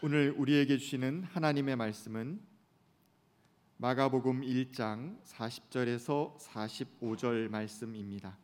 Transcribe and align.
오늘 0.00 0.32
우리에게 0.38 0.78
주시는 0.78 1.24
하나님의 1.24 1.74
말씀은 1.74 2.40
마가복음 3.78 4.42
1장 4.42 5.20
40절에서 5.24 6.38
45절 6.38 7.48
말씀입니다. 7.48 8.38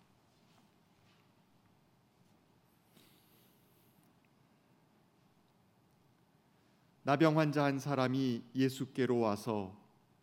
나병 7.04 7.39
환자 7.39 7.62
한 7.62 7.79
사람이 7.79 8.43
예수께로 8.57 9.21
와서 9.21 9.80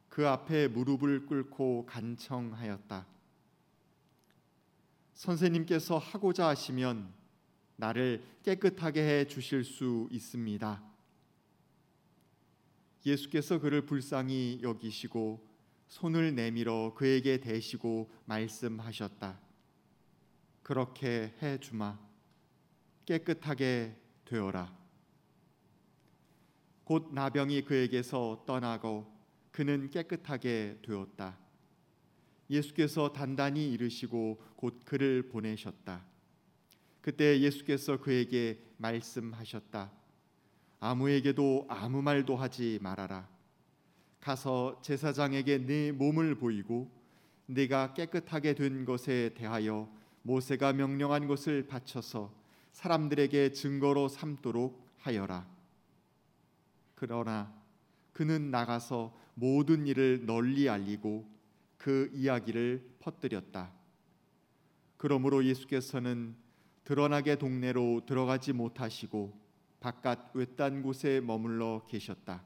그 0.10 0.28
앞에 0.28 0.68
무릎을 0.68 1.28
꿇고 1.28 1.86
간청하였다. 1.86 3.08
선생님께서 5.14 5.98
하고자 5.98 6.50
하시면 6.50 7.14
나를 7.78 8.22
깨끗하게 8.44 9.02
해 9.02 9.28
주실 9.28 9.64
수 9.64 10.10
있습니다. 10.12 10.91
예수께서 13.06 13.60
그를 13.60 13.86
불쌍히 13.86 14.60
여기시고 14.62 15.48
손을 15.88 16.36
내밀어 16.36 16.94
그에게 16.96 17.40
대시고 17.40 18.12
말씀하셨다. 18.26 19.40
그렇게 20.64 21.34
해 21.42 21.60
주마. 21.60 22.00
깨끗하게 23.06 23.98
되어라. 24.26 24.74
곧 26.84 27.10
나병이 27.14 27.64
그에게서 27.64 28.44
떠나고 28.46 29.12
그는 29.52 29.90
깨끗하게 29.90 30.80
되었다. 30.82 31.38
예수께서 32.50 33.12
단단히 33.12 33.72
이르시고 33.72 34.42
곧 34.56 34.82
그를 34.86 35.30
보내셨다. 35.30 36.06
그때 37.02 37.40
예수께서 37.40 37.98
그에게 37.98 38.62
말씀하셨다. 38.78 40.01
아무에게도 40.82 41.68
아무 41.70 42.02
말도 42.02 42.36
하지 42.36 42.80
말아라. 42.82 43.30
가서 44.20 44.82
제사장에게 44.82 45.60
네 45.60 45.92
몸을 45.92 46.34
보이고 46.36 46.92
네가 47.46 47.94
깨끗하게 47.94 48.56
된 48.56 48.84
것에 48.84 49.30
대하여 49.36 49.88
모세가 50.24 50.74
명령한 50.74 51.28
것을 51.28 51.68
바쳐서 51.68 52.34
사람들에게 52.72 53.52
증거로 53.52 54.08
삼도록 54.08 54.84
하여라. 54.98 55.48
그러나 56.96 57.54
그는 58.12 58.50
나가서 58.50 59.16
모든 59.36 59.86
일을 59.86 60.26
널리 60.26 60.68
알리고 60.68 61.30
그 61.78 62.10
이야기를 62.16 62.96
퍼뜨렸다. 63.00 63.72
그러므로 64.98 65.46
예수께서는 65.46 66.36
드러나게 66.84 67.36
동네로 67.36 68.02
들어가지 68.08 68.52
못하시고 68.52 69.41
바깥 69.82 70.30
외딴 70.36 70.84
곳에 70.84 71.20
머물러 71.20 71.82
계셨다. 71.88 72.44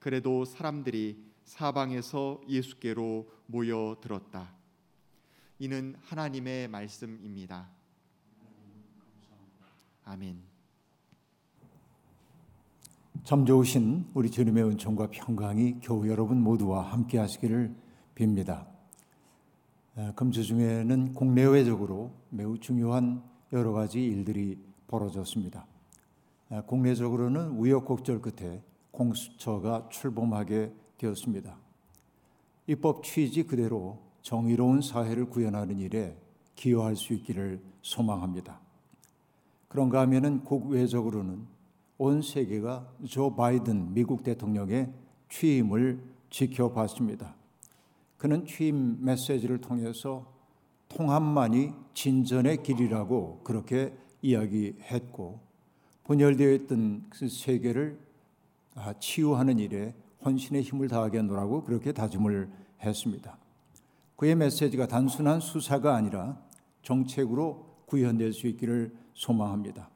그래도 0.00 0.44
사람들이 0.44 1.24
사방에서 1.44 2.40
예수께로 2.48 3.30
모여들었다. 3.46 4.52
이는 5.60 5.94
하나님의 6.02 6.66
말씀입니다. 6.66 7.70
아멘. 10.04 10.42
참 13.22 13.46
좋으신 13.46 14.10
우리 14.12 14.28
주님의 14.28 14.64
은총과 14.64 15.10
평강이 15.10 15.78
교우 15.80 16.08
여러분 16.08 16.42
모두와 16.42 16.90
함께 16.92 17.18
하시기를 17.18 17.72
빕니다. 18.16 18.66
금주 20.16 20.42
중에는 20.42 21.14
국내외적으로 21.14 22.12
매우 22.30 22.58
중요한 22.58 23.22
여러 23.52 23.70
가지 23.70 24.04
일들이 24.04 24.58
벌어졌습니다. 24.88 25.71
국내적으로는 26.60 27.52
우여곡절 27.52 28.20
끝에 28.20 28.62
공수처가 28.90 29.88
출범하게 29.90 30.72
되었습니다. 30.98 31.56
입법 32.66 33.02
취지 33.02 33.44
그대로 33.44 33.98
정의로운 34.20 34.82
사회를 34.82 35.26
구현하는 35.26 35.78
일에 35.78 36.16
기여할 36.54 36.94
수 36.94 37.14
있기를 37.14 37.60
소망합니다. 37.80 38.60
그런가 39.68 40.00
하면은 40.02 40.44
국외적으로는 40.44 41.46
온 41.98 42.20
세계가 42.20 42.86
조 43.08 43.34
바이든 43.34 43.94
미국 43.94 44.22
대통령의 44.22 44.92
취임을 45.28 46.02
지켜봤습니다. 46.30 47.34
그는 48.18 48.44
취임 48.44 48.98
메시지를 49.04 49.60
통해서 49.60 50.26
통합만이 50.88 51.72
진전의 51.94 52.62
길이라고 52.62 53.40
그렇게 53.42 53.96
이야기했고 54.20 55.40
분열되어 56.04 56.52
있던 56.52 57.04
그 57.10 57.28
세계를 57.28 57.98
아, 58.74 58.94
치유하는 58.98 59.58
일에 59.58 59.94
헌신의 60.24 60.62
힘을 60.62 60.88
다하겠노라고 60.88 61.64
그렇게 61.64 61.92
다짐을 61.92 62.48
했습니다. 62.80 63.36
그의 64.16 64.34
메시지가 64.36 64.86
단순한 64.86 65.40
수사가 65.40 65.94
아니라 65.94 66.40
정책으로 66.82 67.66
구현될 67.86 68.32
수 68.32 68.46
있기를 68.46 68.94
소망합니다. 69.14 69.90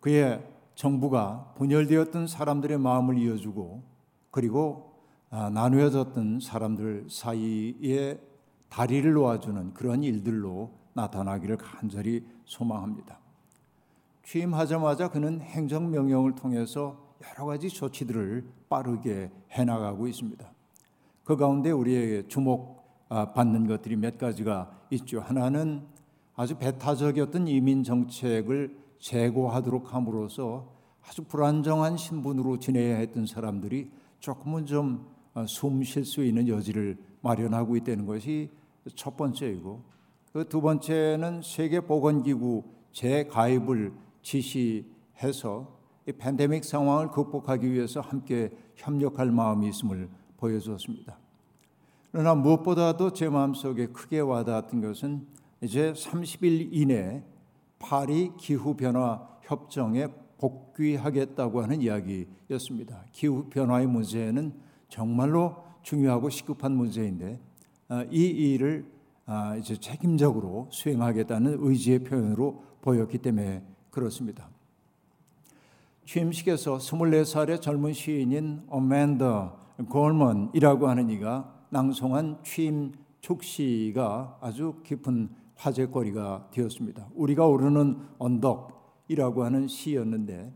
그의 0.00 0.44
정부가 0.74 1.54
분열되었던 1.56 2.26
사람들의 2.26 2.78
마음을 2.78 3.18
이어주고 3.18 3.82
그리고 4.30 4.94
아, 5.30 5.50
나누어졌던 5.50 6.40
사람들 6.40 7.06
사이에 7.10 8.20
다리를 8.68 9.12
놓아주는 9.12 9.74
그런 9.74 10.02
일들로 10.02 10.72
나타나기를 10.94 11.56
간절히 11.56 12.24
소망합니다. 12.44 13.18
취임하자마자 14.24 15.08
그는 15.08 15.40
행정명령을 15.40 16.34
통해서 16.34 16.96
여러 17.22 17.46
가지 17.46 17.68
조치들을 17.68 18.44
빠르게 18.68 19.30
해나가고 19.50 20.08
있습니다. 20.08 20.44
그 21.24 21.36
가운데 21.36 21.70
우리에게 21.70 22.28
주목받는 22.28 23.66
것들이 23.66 23.96
몇 23.96 24.18
가지가 24.18 24.86
있죠. 24.90 25.20
하나는 25.20 25.86
아주 26.34 26.56
배타적이었던 26.56 27.48
이민 27.48 27.84
정책을 27.84 28.76
재고하도록 28.98 29.94
함으로써 29.94 30.72
아주 31.06 31.22
불안정한 31.24 31.96
신분으로 31.96 32.58
지내야 32.58 32.96
했던 32.96 33.26
사람들이 33.26 33.90
조금은 34.20 34.66
좀 34.66 35.14
숨 35.46 35.82
쉴 35.82 36.04
수 36.04 36.24
있는 36.24 36.46
여지를 36.46 36.96
마련하고 37.20 37.76
있다는 37.76 38.06
것이 38.06 38.50
첫 38.94 39.16
번째이고 39.16 39.82
그 40.32 40.44
두 40.48 40.60
번째는 40.60 41.42
세계보건기구 41.42 42.62
재가입을 42.92 43.92
지시해서 44.24 45.78
이 46.08 46.12
팬데믹 46.12 46.64
상황을 46.64 47.10
극복하기 47.10 47.70
위해서 47.70 48.00
함께 48.00 48.50
협력할 48.74 49.30
마음이 49.30 49.68
있음을 49.68 50.08
보여주었습니다. 50.36 51.16
그러나 52.10 52.34
무엇보다도 52.34 53.12
제 53.12 53.28
마음속에 53.28 53.86
크게 53.86 54.20
와닿았던 54.20 54.80
것은 54.80 55.26
이제 55.60 55.92
30일 55.92 56.68
이내 56.72 57.22
파리 57.78 58.32
기후 58.36 58.74
변화 58.74 59.26
협정에 59.42 60.08
복귀하겠다고 60.38 61.62
하는 61.62 61.80
이야기였습니다. 61.80 63.04
기후 63.12 63.48
변화의 63.48 63.86
문제는 63.86 64.52
정말로 64.88 65.64
중요하고 65.82 66.28
시급한 66.28 66.76
문제인데 66.76 67.40
아, 67.88 68.04
이 68.10 68.26
일을 68.26 68.86
아, 69.26 69.56
이제 69.56 69.76
책임적으로 69.76 70.68
수행하겠다는 70.70 71.58
의지의 71.60 72.00
표현으로 72.00 72.62
보였기 72.82 73.18
때문에 73.18 73.62
그렇습니다. 73.94 74.48
취임식에서 76.04 76.78
24살의 76.78 77.62
젊은 77.62 77.92
시인인 77.92 78.64
어맨더 78.68 79.56
골먼이라고 79.88 80.88
하는 80.88 81.10
이가 81.10 81.54
낭송한 81.70 82.40
취임 82.42 82.92
축시가 83.20 84.38
아주 84.40 84.80
깊은 84.82 85.30
화제거리가 85.54 86.48
되었습니다. 86.50 87.08
우리가 87.14 87.46
오르는 87.46 88.00
언덕이라고 88.18 89.44
하는 89.44 89.68
시였는데 89.68 90.52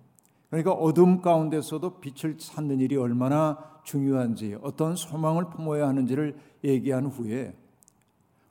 그러니까 0.51 0.73
어둠 0.73 1.23
가운데서도 1.23 2.01
빛을 2.01 2.39
찾는 2.39 2.81
일이 2.81 2.97
얼마나 2.97 3.81
중요한지 3.85 4.57
어떤 4.63 4.97
소망을 4.97 5.49
품어야 5.51 5.87
하는지를 5.87 6.37
얘기한 6.65 7.07
후에 7.07 7.55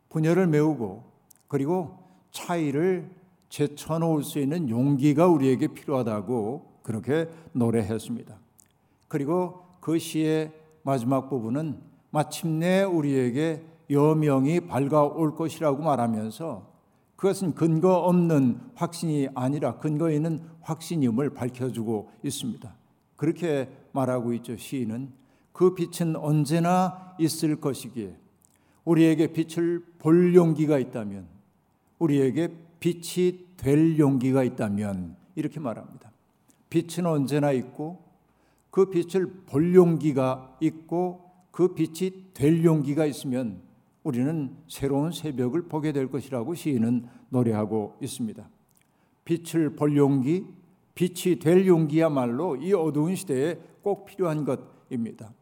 분열을 0.10 0.48
메우고 0.48 1.04
그리고 1.50 1.98
차이를 2.31 3.17
제쳐놓을 3.49 4.23
수 4.23 4.39
있는 4.39 4.69
용기가 4.69 5.27
우리에게 5.27 5.67
필요하다고 5.67 6.79
그렇게 6.83 7.29
노래했습니다. 7.53 8.38
그리고 9.07 9.63
그 9.79 9.99
시의 9.99 10.51
마지막 10.83 11.29
부분은 11.29 11.79
마침내 12.11 12.83
우리에게 12.83 13.63
여명이 13.89 14.61
밝아올 14.61 15.35
것이라고 15.35 15.81
말하면서 15.83 16.77
그것은 17.15 17.55
근거 17.55 17.95
없는 17.95 18.59
확신이 18.75 19.27
아니라 19.33 19.77
근거 19.77 20.11
있는 20.11 20.41
확신임을 20.61 21.31
밝혀주고 21.31 22.11
있습니다. 22.23 22.75
그렇게 23.15 23.69
말하고 23.91 24.33
있죠. 24.33 24.55
시인은 24.55 25.11
그 25.51 25.73
빛은 25.73 26.15
언제나 26.15 27.15
있을 27.17 27.59
것이기에 27.59 28.15
우리에게 28.85 29.33
빛을 29.33 29.83
볼 29.97 30.35
용기가 30.35 30.77
있다면 30.77 31.27
우리에게 31.97 32.53
빛이 32.79 33.47
될 33.57 33.97
용기가 33.97 34.44
있다면 34.44 35.15
이렇게 35.35 35.59
말합니다. 35.59 36.12
빛은 36.69 37.06
언제나 37.06 37.51
있고 37.51 38.03
그 38.69 38.89
빛을 38.89 39.44
볼 39.45 39.74
용기가 39.74 40.56
있고 40.59 41.31
그 41.51 41.74
빛이 41.74 42.33
될 42.33 42.63
용기가 42.63 43.06
있으면 43.06 43.62
우리는 44.03 44.56
새로운 44.68 45.12
새벽을 45.12 45.63
보게 45.63 45.91
될 45.91 46.09
것이라고 46.09 46.53
시인은 46.53 47.07
노래하고 47.29 47.95
있습니다. 48.01 48.47
빛을 49.25 49.75
볼 49.75 49.97
용기, 49.97 50.45
빛이 50.95 51.39
될 51.39 51.68
용기야말로 51.68 52.56
이 52.56 52.73
어두운 52.73 53.15
시대에 53.15 53.59
꼭 53.81 54.06
필요한 54.06 54.45
것입니다. 54.45 55.33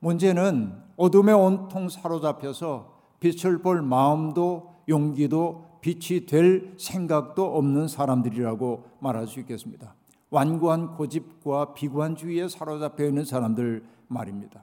문제는 0.00 0.72
어둠에 0.96 1.32
온통 1.32 1.88
사로잡혀서 1.88 2.96
빛을 3.20 3.58
볼 3.58 3.82
마음도 3.82 4.74
용기도 4.88 5.75
빛이 5.80 6.26
될 6.26 6.74
생각도 6.78 7.56
없는 7.56 7.88
사람들이라고 7.88 8.84
말할 9.00 9.26
수 9.26 9.40
있겠습니다. 9.40 9.94
완고한 10.30 10.94
고집과 10.96 11.74
비관주의에 11.74 12.48
사로잡혀 12.48 13.06
있는 13.06 13.24
사람들 13.24 13.84
말입니다. 14.08 14.62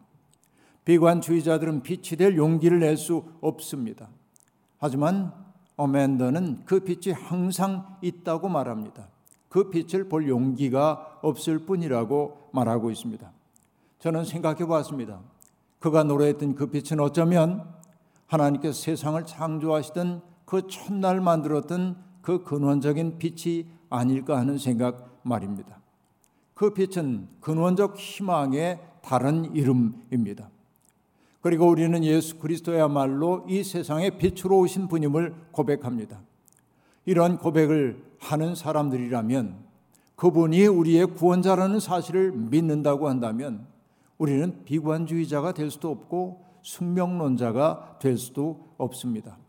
비관주의자들은 0.85 1.81
빛이 1.81 2.17
될 2.17 2.35
용기를 2.35 2.79
낼 2.79 2.97
수 2.97 3.23
없습니다. 3.41 4.09
하지만 4.77 5.33
어맨더는 5.77 6.65
그 6.65 6.81
빛이 6.81 7.13
항상 7.15 7.97
있다고 8.01 8.49
말합니다. 8.49 9.07
그 9.49 9.69
빛을 9.69 10.09
볼 10.09 10.27
용기가 10.27 11.19
없을 11.21 11.59
뿐이라고 11.59 12.49
말하고 12.51 12.91
있습니다. 12.91 13.31
저는 13.99 14.25
생각해 14.25 14.65
보았습니다. 14.65 15.21
그가 15.79 16.03
노래했던 16.03 16.55
그 16.55 16.67
빛은 16.67 16.99
어쩌면 16.99 17.65
하나님께서 18.27 18.73
세상을 18.73 19.25
창조하시던 19.25 20.21
그 20.53 20.67
첫날 20.67 21.19
만들었던 21.19 21.95
그 22.21 22.43
근원적인 22.43 23.17
빛이 23.17 23.65
아닐까 23.89 24.37
하는 24.37 24.59
생각 24.59 25.19
말입니다. 25.23 25.81
그 26.53 26.75
빛은 26.75 27.27
근원적 27.39 27.97
희망의 27.97 28.79
다른 29.01 29.55
이름입니다. 29.55 30.51
그리고 31.41 31.67
우리는 31.67 32.03
예수 32.03 32.37
그리스도야말로 32.37 33.47
이 33.49 33.63
세상에 33.63 34.11
빛으로 34.11 34.59
오신 34.59 34.89
분임을 34.89 35.33
고백합니다. 35.51 36.21
이런 37.07 37.39
고백을 37.39 38.03
하는 38.19 38.53
사람들이라면 38.53 39.55
그분이 40.15 40.67
우리의 40.67 41.07
구원자라는 41.07 41.79
사실을 41.79 42.31
믿는다고 42.31 43.09
한다면 43.09 43.65
우리는 44.19 44.63
비관주의자가 44.65 45.55
될 45.55 45.71
수도 45.71 45.89
없고 45.89 46.45
숙명론자가 46.61 47.97
될 47.99 48.19
수도 48.19 48.67
없습니다. 48.77 49.41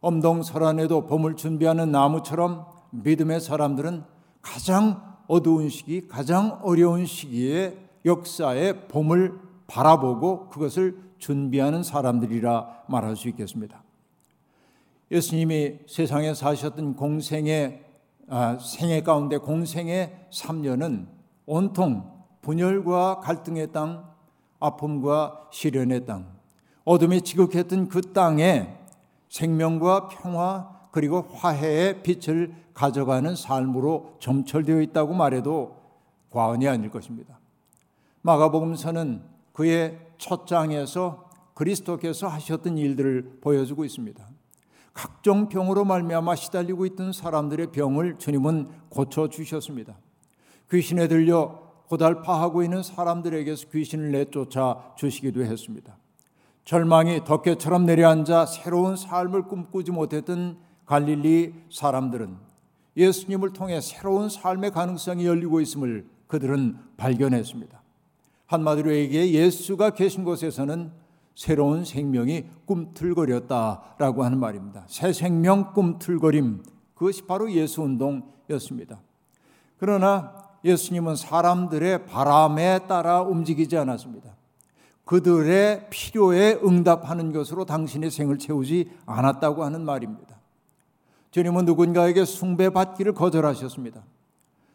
엄동설안에도 0.00 1.06
봄을 1.06 1.36
준비하는 1.36 1.90
나무처럼 1.90 2.66
믿음의 2.90 3.40
사람들은 3.40 4.04
가장 4.42 5.16
어두운 5.26 5.68
시기, 5.68 6.06
가장 6.08 6.58
어려운 6.62 7.04
시기에 7.04 7.78
역사의 8.04 8.88
봄을 8.88 9.38
바라보고 9.66 10.48
그것을 10.48 10.98
준비하는 11.18 11.82
사람들이라 11.82 12.84
말할 12.88 13.16
수 13.16 13.28
있겠습니다. 13.28 13.82
예수님이 15.10 15.80
세상에 15.86 16.34
사셨던 16.34 16.96
공생의 16.96 17.84
아, 18.30 18.58
생애 18.58 19.02
가운데 19.02 19.38
공생의 19.38 20.28
3년은 20.30 21.06
온통 21.46 22.12
분열과 22.42 23.20
갈등의 23.20 23.72
땅, 23.72 24.04
아픔과 24.60 25.48
시련의 25.50 26.04
땅, 26.04 26.26
어둠이 26.84 27.22
지극했던 27.22 27.88
그 27.88 28.12
땅에 28.12 28.77
생명과 29.28 30.08
평화 30.08 30.78
그리고 30.90 31.22
화해의 31.22 32.02
빛을 32.02 32.54
가져가는 32.74 33.34
삶으로 33.34 34.16
점철되어 34.20 34.80
있다고 34.82 35.14
말해도 35.14 35.76
과언이 36.30 36.68
아닐 36.68 36.90
것입니다. 36.90 37.38
마가복음서는 38.22 39.22
그의 39.52 39.98
첫 40.18 40.46
장에서 40.46 41.28
그리스도께서 41.54 42.28
하셨던 42.28 42.78
일들을 42.78 43.38
보여주고 43.40 43.84
있습니다. 43.84 44.28
각종 44.92 45.48
병으로 45.48 45.84
말미암아 45.84 46.34
시달리고 46.34 46.86
있던 46.86 47.12
사람들의 47.12 47.72
병을 47.72 48.18
주님은 48.18 48.68
고쳐 48.88 49.28
주셨습니다. 49.28 49.98
귀신에 50.70 51.08
들려 51.08 51.60
고달파하고 51.88 52.62
있는 52.62 52.82
사람들에게서 52.82 53.68
귀신을 53.70 54.10
내쫓아 54.12 54.92
주시기도 54.96 55.44
했습니다. 55.44 55.96
절망이 56.68 57.24
덮개처럼 57.24 57.86
내려앉아 57.86 58.44
새로운 58.44 58.94
삶을 58.94 59.44
꿈꾸지 59.44 59.90
못했던 59.90 60.58
갈릴리 60.84 61.54
사람들은 61.72 62.36
예수님을 62.94 63.54
통해 63.54 63.80
새로운 63.80 64.28
삶의 64.28 64.72
가능성이 64.72 65.24
열리고 65.24 65.62
있음을 65.62 66.06
그들은 66.26 66.76
발견했습니다. 66.98 67.82
한마디로 68.44 68.94
얘기해 68.94 69.30
예수가 69.30 69.94
계신 69.94 70.24
곳에서는 70.24 70.92
새로운 71.34 71.86
생명이 71.86 72.44
꿈틀거렸다라고 72.66 74.22
하는 74.22 74.38
말입니다. 74.38 74.84
새 74.88 75.14
생명 75.14 75.72
꿈틀거림 75.72 76.64
그것이 76.94 77.22
바로 77.22 77.50
예수 77.50 77.80
운동이었습니다. 77.80 79.00
그러나 79.78 80.34
예수님은 80.62 81.16
사람들의 81.16 82.04
바람에 82.04 82.80
따라 82.80 83.22
움직이지 83.22 83.78
않았습니다. 83.78 84.37
그들의 85.08 85.86
필요에 85.88 86.60
응답하는 86.62 87.32
것으로 87.32 87.64
당신의 87.64 88.10
생을 88.10 88.36
채우지 88.36 88.90
않았다고 89.06 89.64
하는 89.64 89.82
말입니다. 89.86 90.36
주님은 91.30 91.64
누군가에게 91.64 92.26
숭배받기를 92.26 93.14
거절하셨습니다. 93.14 94.02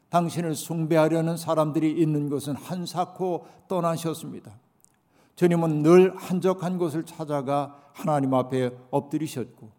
당신을 0.09 0.55
숭배하려는 0.55 1.37
사람들이 1.37 1.91
있는 1.91 2.29
것은 2.29 2.55
한사코 2.55 3.45
떠나셨습니다. 3.67 4.51
주님은 5.35 5.83
늘 5.83 6.15
한적한 6.15 6.79
곳을 6.79 7.03
찾아가 7.03 7.77
하나님 7.93 8.33
앞에 8.33 8.71
엎드리셨고 8.89 9.69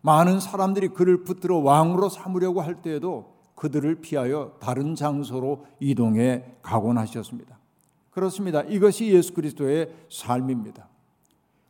많은 0.00 0.40
사람들이 0.40 0.88
그를 0.88 1.22
붙들어 1.22 1.58
왕으로 1.58 2.08
삼으려고 2.08 2.62
할 2.62 2.80
때에도 2.80 3.34
그들을 3.56 3.96
피하여 3.96 4.56
다른 4.58 4.94
장소로 4.94 5.66
이동해 5.80 6.46
가곤 6.62 6.96
하셨습니다. 6.96 7.57
그렇습니다. 8.18 8.62
이것이 8.62 9.12
예수 9.12 9.32
그리스도의 9.32 9.94
삶입니다. 10.10 10.88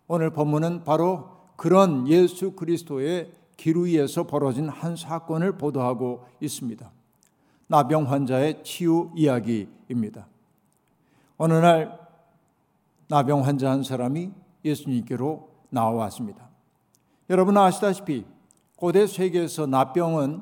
오늘 0.07 0.31
본문은 0.31 0.85
바로 0.85 1.29
그런 1.57 2.09
예수 2.09 2.53
그리스도의 2.53 3.31
길 3.59 3.77
위에서 3.77 4.27
벌어진 4.27 4.71
한 4.71 4.97
사건을 4.97 5.59
보도하고 5.59 6.25
있습니다. 6.41 6.91
나병 7.67 8.11
환자의 8.11 8.65
치유 8.65 9.11
이야기입니다. 9.15 10.27
어느 11.37 11.53
날 11.53 11.99
나병 13.09 13.45
환자 13.45 13.71
한 13.71 13.83
사람이 13.83 14.31
예수님께로 14.65 15.51
나왔습니다. 15.69 16.49
여러분 17.29 17.59
아시다시피 17.59 18.25
고대 18.77 19.07
세계에서 19.07 19.67
나병은 19.67 20.41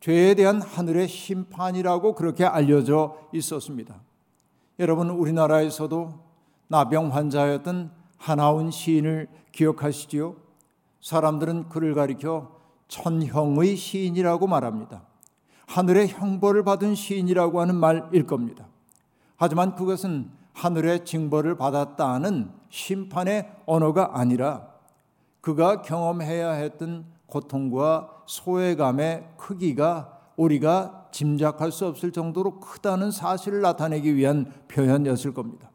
죄에 0.00 0.34
대한 0.34 0.62
하늘의 0.62 1.08
심판이라고 1.08 2.14
그렇게 2.14 2.46
알려져 2.46 3.18
있었습니다. 3.34 4.00
여러분 4.80 5.10
우리나라에서도 5.10 6.14
나병 6.68 7.14
환자였던 7.14 7.90
하나운 8.16 8.70
시인을 8.70 9.28
기억하시지요? 9.52 10.36
사람들은 11.02 11.68
그를 11.68 11.92
가리켜 11.92 12.50
천형의 12.88 13.76
시인이라고 13.76 14.46
말합니다. 14.46 15.02
하늘의 15.66 16.08
형벌을 16.08 16.64
받은 16.64 16.94
시인이라고 16.94 17.60
하는 17.60 17.76
말일 17.76 18.26
겁니다. 18.26 18.68
하지만 19.36 19.74
그것은 19.74 20.30
하늘의 20.54 21.04
징벌을 21.04 21.56
받았다는 21.58 22.50
심판의 22.70 23.52
언어가 23.66 24.18
아니라 24.18 24.66
그가 25.42 25.82
경험해야 25.82 26.52
했던 26.52 27.04
고통과 27.26 28.22
소외감의 28.24 29.28
크기가 29.36 30.19
우리가 30.40 31.08
짐작할 31.12 31.70
수 31.70 31.86
없을 31.86 32.12
정도로 32.12 32.60
크다는 32.60 33.10
사실을 33.10 33.60
나타내기 33.60 34.16
위한 34.16 34.50
표현이었을 34.68 35.34
겁니다. 35.34 35.70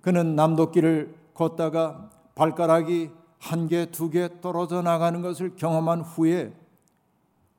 그는 0.00 0.36
남도길을 0.36 1.14
걷다가 1.34 2.10
발가락이 2.36 3.10
한 3.38 3.66
개, 3.68 3.90
두 3.90 4.10
개 4.10 4.28
떨어져 4.40 4.80
나가는 4.82 5.20
것을 5.22 5.56
경험한 5.56 6.02
후에 6.02 6.54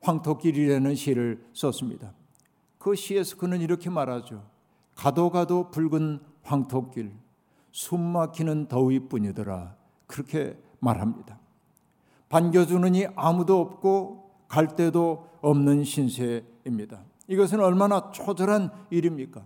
황토길이라는 0.00 0.94
시를 0.94 1.44
썼습니다. 1.52 2.14
그 2.78 2.94
시에서 2.94 3.36
그는 3.36 3.60
이렇게 3.60 3.90
말하죠. 3.90 4.44
가도 4.94 5.30
가도 5.30 5.70
붉은 5.70 6.20
황토길, 6.44 7.12
숨 7.72 8.00
막히는 8.00 8.68
더위뿐이더라. 8.68 9.76
그렇게 10.06 10.56
말합니다. 10.80 11.38
반겨주는 12.28 12.94
이 12.94 13.06
아무도 13.16 13.60
없고 13.60 14.27
갈 14.48 14.74
데도 14.74 15.28
없는 15.40 15.84
신세입니다. 15.84 17.00
이것은 17.28 17.60
얼마나 17.60 18.10
초절한 18.10 18.70
일입니까? 18.90 19.42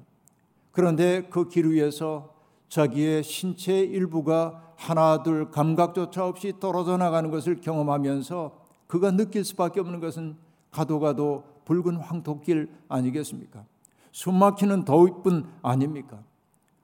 그런데 0.71 1.23
그 1.29 1.49
길 1.49 1.67
위에서 1.71 2.33
자기의 2.69 3.23
신체 3.23 3.81
일부가 3.81 4.73
하나 4.77 5.23
둘 5.23 5.51
감각조차 5.51 6.27
없이 6.27 6.55
떨어져 6.59 6.97
나가는 6.97 7.31
것을 7.31 7.61
경험하면서 7.61 8.59
그가 8.87 9.11
느낄 9.11 9.45
수밖에 9.45 9.81
없는 9.81 10.01
것은 10.01 10.37
가도 10.71 10.99
가도 10.99 11.45
붉은 11.67 11.97
황토길 11.97 12.71
아니겠습니까? 12.89 13.65
숨막히는 14.13 14.85
더위뿐 14.85 15.49
아닙니까? 15.63 16.23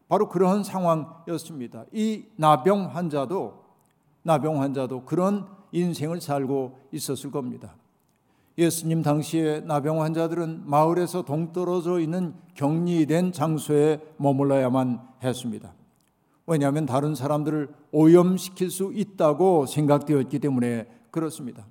바로 0.08 0.28
그런 0.28 0.62
상황이었습니다. 0.62 1.86
이 1.92 2.24
나병 2.36 2.94
환자도 2.94 3.64
나병 4.22 4.60
환자도 4.60 5.04
그런 5.04 5.46
인생을 5.72 6.20
살고 6.20 6.78
있었을 6.92 7.30
겁니다. 7.30 7.74
예수님 8.58 9.02
당시에 9.02 9.60
나병 9.60 10.02
환자들은 10.02 10.64
마을에서 10.66 11.22
동떨어져 11.22 12.00
있는 12.00 12.34
격리된 12.54 13.30
장소에 13.30 14.00
머물러야만 14.16 15.00
했습니다. 15.22 15.72
왜냐하면 16.44 16.84
다른 16.84 17.14
사람들을 17.14 17.68
오염시킬 17.92 18.70
수 18.70 18.90
있다고 18.92 19.66
생각되었기 19.66 20.40
때문에 20.40 20.88
그렇습니다. 21.12 21.66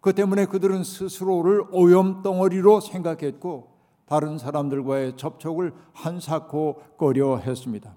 그 0.00 0.14
때문에 0.14 0.46
그들은 0.46 0.84
스스로를 0.84 1.64
오염 1.70 2.22
덩어리로 2.22 2.80
생각했고 2.80 3.68
다른 4.06 4.38
사람들과의 4.38 5.18
접촉을 5.18 5.74
한사코 5.92 6.80
꺼려 6.96 7.36
했습니다. 7.36 7.94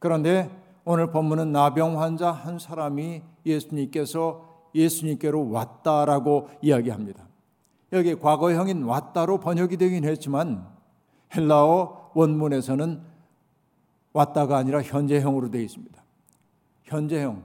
그런데 0.00 0.50
오늘 0.84 1.12
본문은 1.12 1.52
나병 1.52 2.00
환자 2.00 2.32
한 2.32 2.58
사람이 2.58 3.22
예수님께서 3.46 4.48
예수님께로 4.74 5.50
왔다라고 5.50 6.48
이야기합니다. 6.60 7.31
여기 7.92 8.14
과거형인 8.14 8.84
왔다로 8.84 9.38
번역이 9.38 9.76
되긴 9.76 10.04
했지만 10.04 10.66
헬라어 11.34 12.12
원문에서는 12.14 13.02
왔다가 14.12 14.56
아니라 14.56 14.82
현재형으로 14.82 15.50
되어 15.50 15.60
있습니다. 15.60 16.02
현재형. 16.84 17.44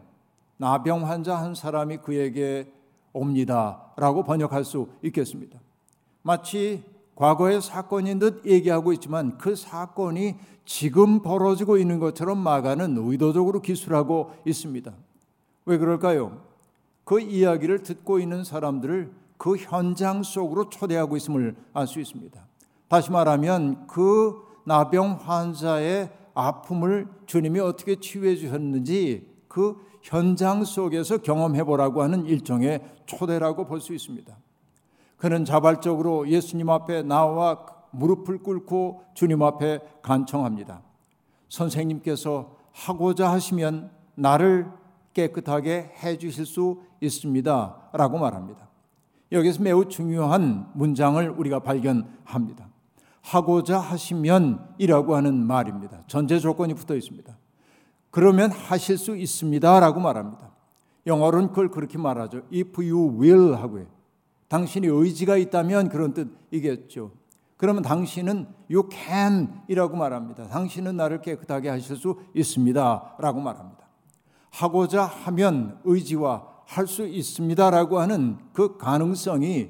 나병 0.58 1.08
환자 1.08 1.36
한 1.38 1.54
사람이 1.54 1.98
그에게 1.98 2.72
옵니다라고 3.13 4.24
번역할 4.24 4.63
수 4.63 4.88
있겠습니다. 5.04 5.60
마치 6.22 6.84
과거의 7.16 7.62
사건인 7.62 8.20
듯 8.20 8.46
얘기하고 8.46 8.94
있지만 8.94 9.38
그 9.38 9.56
사건이 9.56 10.36
지금 10.66 11.22
벌어지고 11.22 11.77
있는 11.77 12.00
것처럼 12.00 12.38
마가는 12.38 12.96
의도적으로 12.98 13.62
기술하고 13.62 14.34
있습니다. 14.46 14.94
왜 15.66 15.77
그럴까요? 15.77 16.42
그 17.04 17.20
이야기를 17.20 17.84
듣고 17.84 18.20
있는 18.20 18.44
사람들을 18.44 19.12
그 19.38 19.56
현장 19.58 20.24
속으로 20.24 20.70
초대하고 20.70 21.15
있음을 21.17 21.56
알 21.74 21.88
수 21.88 22.00
있습니다. 22.00 22.46
다시 22.88 23.12
말하면 23.12 23.88
그 23.88 24.41
나병 24.65 25.20
환자의 25.22 26.12
아픔을 26.34 27.08
주님이 27.25 27.60
어떻게 27.60 28.00
치유해 28.00 28.36
주셨는지 28.36 29.27
그 29.48 29.75
현장 30.03 30.63
속에서 30.63 31.17
경험해 31.17 31.63
보라고 31.63 32.01
하는 32.01 32.25
일종의 32.25 32.82
초대라고 33.06 33.65
볼 33.65 33.79
수 33.82 33.94
있습니다. 33.94 34.36
그는 35.17 35.46
자발적으로 35.46 36.27
예수님 36.29 36.70
앞에 36.70 37.01
나와 37.03 37.65
무릎을 37.91 38.44
꿇고 38.44 39.03
주님 39.15 39.41
앞에 39.41 39.79
간청합니다. 40.03 40.84
선생님께서 41.50 42.56
하고자 42.72 43.32
하시면 43.32 43.89
나를 44.15 44.72
깨끗하게 45.13 45.94
해 46.03 46.17
주실 46.17 46.46
수 46.46 46.82
있습니다. 47.01 47.89
라고 47.94 48.20
말합니다. 48.20 48.67
여기서 49.31 49.62
매우 49.62 49.88
중요한 49.88 50.69
문장을 50.74 51.29
우리가 51.29 51.60
발견합니다. 51.60 52.69
하고자 53.22 53.79
하시면 53.79 54.75
이라고 54.77 55.15
하는 55.15 55.46
말입니다. 55.46 56.03
전제 56.07 56.39
조건이 56.39 56.74
붙어 56.74 56.96
있습니다. 56.96 57.38
그러면 58.10 58.51
하실 58.51 58.98
수 58.98 59.17
있습니다. 59.17 59.79
라고 59.79 60.00
말합니다. 60.00 60.51
영어로는 61.05 61.50
그걸 61.50 61.69
그렇게 61.69 61.98
말하죠. 61.98 62.41
If 62.53 62.81
you 62.81 63.19
will 63.22 63.55
하고 63.55 63.81
요. 63.81 63.86
당신이 64.48 64.88
의지가 64.88 65.36
있다면 65.38 65.89
그런 65.89 66.13
뜻이겠죠. 66.13 67.12
그러면 67.57 67.81
당신은 67.84 68.48
you 68.72 68.88
can 68.91 69.50
이라고 69.67 69.98
말합니다. 69.98 70.48
당신은 70.48 70.96
나를 70.96 71.22
깨끗하게 71.22 71.69
하실 71.69 71.98
수 71.98 72.17
있습니다. 72.34 73.15
라고 73.19 73.41
말합니다. 73.41 73.88
하고자 74.51 75.03
하면 75.03 75.79
의지와 75.84 76.57
할 76.68 76.86
수 76.86 77.08
있습니다라고 77.08 78.00
하는 78.00 78.38
그 78.54 78.78
가능성이 78.78 79.70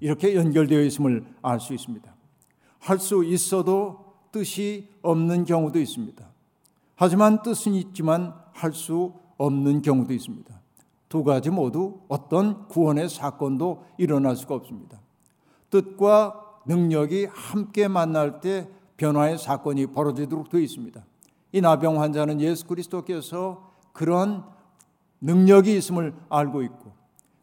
이렇게 0.00 0.36
연결되어 0.36 0.82
있음을 0.82 1.24
알 1.42 1.58
수 1.60 1.74
있습니다. 1.74 2.14
할 2.78 2.98
수 2.98 3.24
있어도 3.24 4.04
뜻이 4.30 4.88
없는 5.02 5.44
경우도 5.44 5.80
있습니다. 5.80 6.24
하지만 6.94 7.42
뜻은 7.42 7.74
있지만 7.74 8.34
할 8.52 8.72
수 8.72 9.14
없는 9.38 9.82
경우도 9.82 10.12
있습니다. 10.12 10.60
두 11.08 11.24
가지 11.24 11.48
모두 11.48 12.00
어떤 12.08 12.68
구원의 12.68 13.08
사건도 13.08 13.84
일어날 13.96 14.36
수가 14.36 14.56
없습니다. 14.56 15.00
뜻과 15.70 16.60
능력이 16.66 17.28
함께 17.30 17.88
만날 17.88 18.40
때 18.40 18.68
변화의 18.98 19.38
사건이 19.38 19.86
벌어지도록 19.86 20.50
되어 20.50 20.60
있습니다. 20.60 21.02
이 21.52 21.60
나병 21.62 22.00
환자는 22.00 22.40
예수 22.42 22.66
그리스도께서 22.66 23.72
그런 23.92 24.44
능력이 25.20 25.76
있음을 25.76 26.14
알고 26.28 26.62
있고 26.62 26.92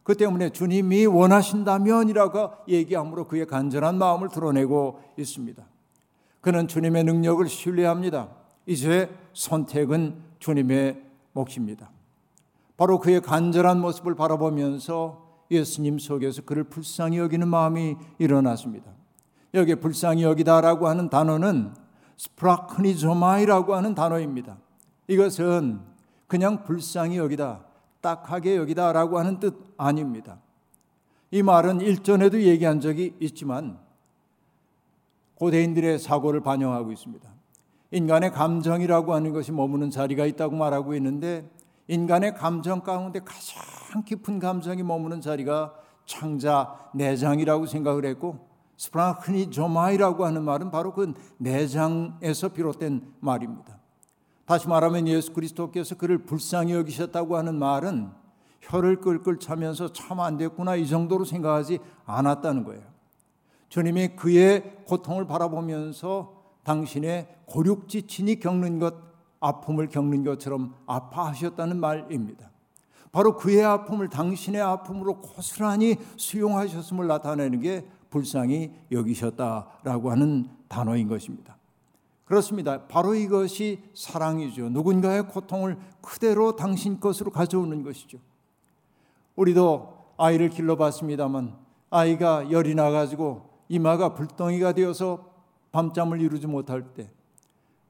그 0.02 0.14
때문에 0.14 0.50
주님이 0.50 1.06
원하신다면이라고 1.06 2.50
얘기함으로 2.68 3.26
그의 3.26 3.46
간절한 3.46 3.98
마음을 3.98 4.28
드러내고 4.28 5.00
있습니다. 5.18 5.64
그는 6.40 6.68
주님의 6.68 7.02
능력을 7.04 7.48
신뢰합니다. 7.48 8.28
이제 8.66 9.10
선택은 9.32 10.16
주님의 10.38 11.02
몫입니다. 11.32 11.90
바로 12.76 13.00
그의 13.00 13.20
간절한 13.20 13.80
모습을 13.80 14.14
바라보면서 14.14 15.26
예수님 15.50 15.98
속에서 15.98 16.42
그를 16.42 16.64
불쌍히 16.64 17.18
여기는 17.18 17.48
마음이 17.48 17.96
일어났습니다. 18.18 18.92
여기 19.54 19.74
불쌍히 19.74 20.22
여기다라고 20.22 20.86
하는 20.86 21.08
단어는 21.08 21.74
스프라크니조마이라고 22.16 23.74
하는 23.74 23.94
단어입니다. 23.94 24.58
이것은 25.08 25.80
그냥 26.26 26.64
불쌍히 26.64 27.16
여기다, 27.16 27.64
딱하게 28.06 28.56
여기다라고 28.56 29.18
하는 29.18 29.40
뜻 29.40 29.74
아닙니다. 29.76 30.38
이 31.32 31.42
말은 31.42 31.80
일전에도 31.80 32.40
얘기한 32.40 32.80
적이 32.80 33.16
있지만 33.18 33.78
고대인들의 35.34 35.98
사고를 35.98 36.40
반영하고 36.40 36.92
있습니다. 36.92 37.28
인간의 37.90 38.30
감정이라고 38.30 39.12
하는 39.12 39.32
것이 39.32 39.50
머무는 39.50 39.90
자리가 39.90 40.24
있다고 40.26 40.54
말하고 40.54 40.94
있는데 40.94 41.50
인간의 41.88 42.34
감정 42.34 42.80
가운데 42.82 43.18
가장 43.18 44.04
깊은 44.04 44.38
감정이 44.38 44.84
머무는 44.84 45.20
자리가 45.20 45.74
창자 46.04 46.78
내장이라고 46.94 47.66
생각을 47.66 48.04
했고 48.04 48.46
스프라크니 48.76 49.50
조마이라고 49.50 50.24
하는 50.24 50.44
말은 50.44 50.70
바로 50.70 50.92
그 50.92 51.12
내장에서 51.38 52.50
비롯된 52.50 53.14
말입니다. 53.18 53.78
다시 54.46 54.68
말하면 54.68 55.08
예수 55.08 55.32
그리스도께서 55.32 55.96
그를 55.96 56.18
불쌍히 56.18 56.72
여기셨다고 56.72 57.36
하는 57.36 57.56
말은 57.56 58.10
혀를 58.60 59.00
끌끌 59.00 59.38
차면서 59.38 59.92
참 59.92 60.20
안 60.20 60.36
됐구나 60.38 60.76
이 60.76 60.86
정도로 60.86 61.24
생각하지 61.24 61.78
않았다는 62.04 62.64
거예요. 62.64 62.82
주님이 63.68 64.16
그의 64.16 64.84
고통을 64.86 65.26
바라보면서 65.26 66.32
당신의 66.62 67.28
고륙지친이 67.46 68.40
겪는 68.40 68.78
것, 68.78 68.94
아픔을 69.40 69.88
겪는 69.88 70.24
것처럼 70.24 70.74
아파하셨다는 70.86 71.78
말입니다. 71.78 72.50
바로 73.12 73.36
그의 73.36 73.64
아픔을 73.64 74.08
당신의 74.08 74.60
아픔으로 74.60 75.20
고스란히 75.20 75.96
수용하셨음을 76.16 77.06
나타내는 77.06 77.60
게 77.60 77.86
불쌍히 78.10 78.72
여기셨다라고 78.92 80.10
하는 80.10 80.48
단어인 80.68 81.08
것입니다. 81.08 81.55
그렇습니다. 82.26 82.86
바로 82.88 83.14
이것이 83.14 83.82
사랑이죠. 83.94 84.68
누군가의 84.70 85.28
고통을 85.28 85.78
그대로 86.02 86.56
당신 86.56 87.00
것으로 87.00 87.30
가져오는 87.30 87.82
것이죠. 87.82 88.18
우리도 89.36 89.96
아이를 90.18 90.50
길러봤습니다만 90.50 91.56
아이가 91.90 92.50
열이 92.50 92.74
나가지고 92.74 93.48
이마가 93.68 94.14
불덩이가 94.14 94.72
되어서 94.72 95.30
밤잠을 95.70 96.20
이루지 96.20 96.48
못할 96.48 96.94
때 96.94 97.10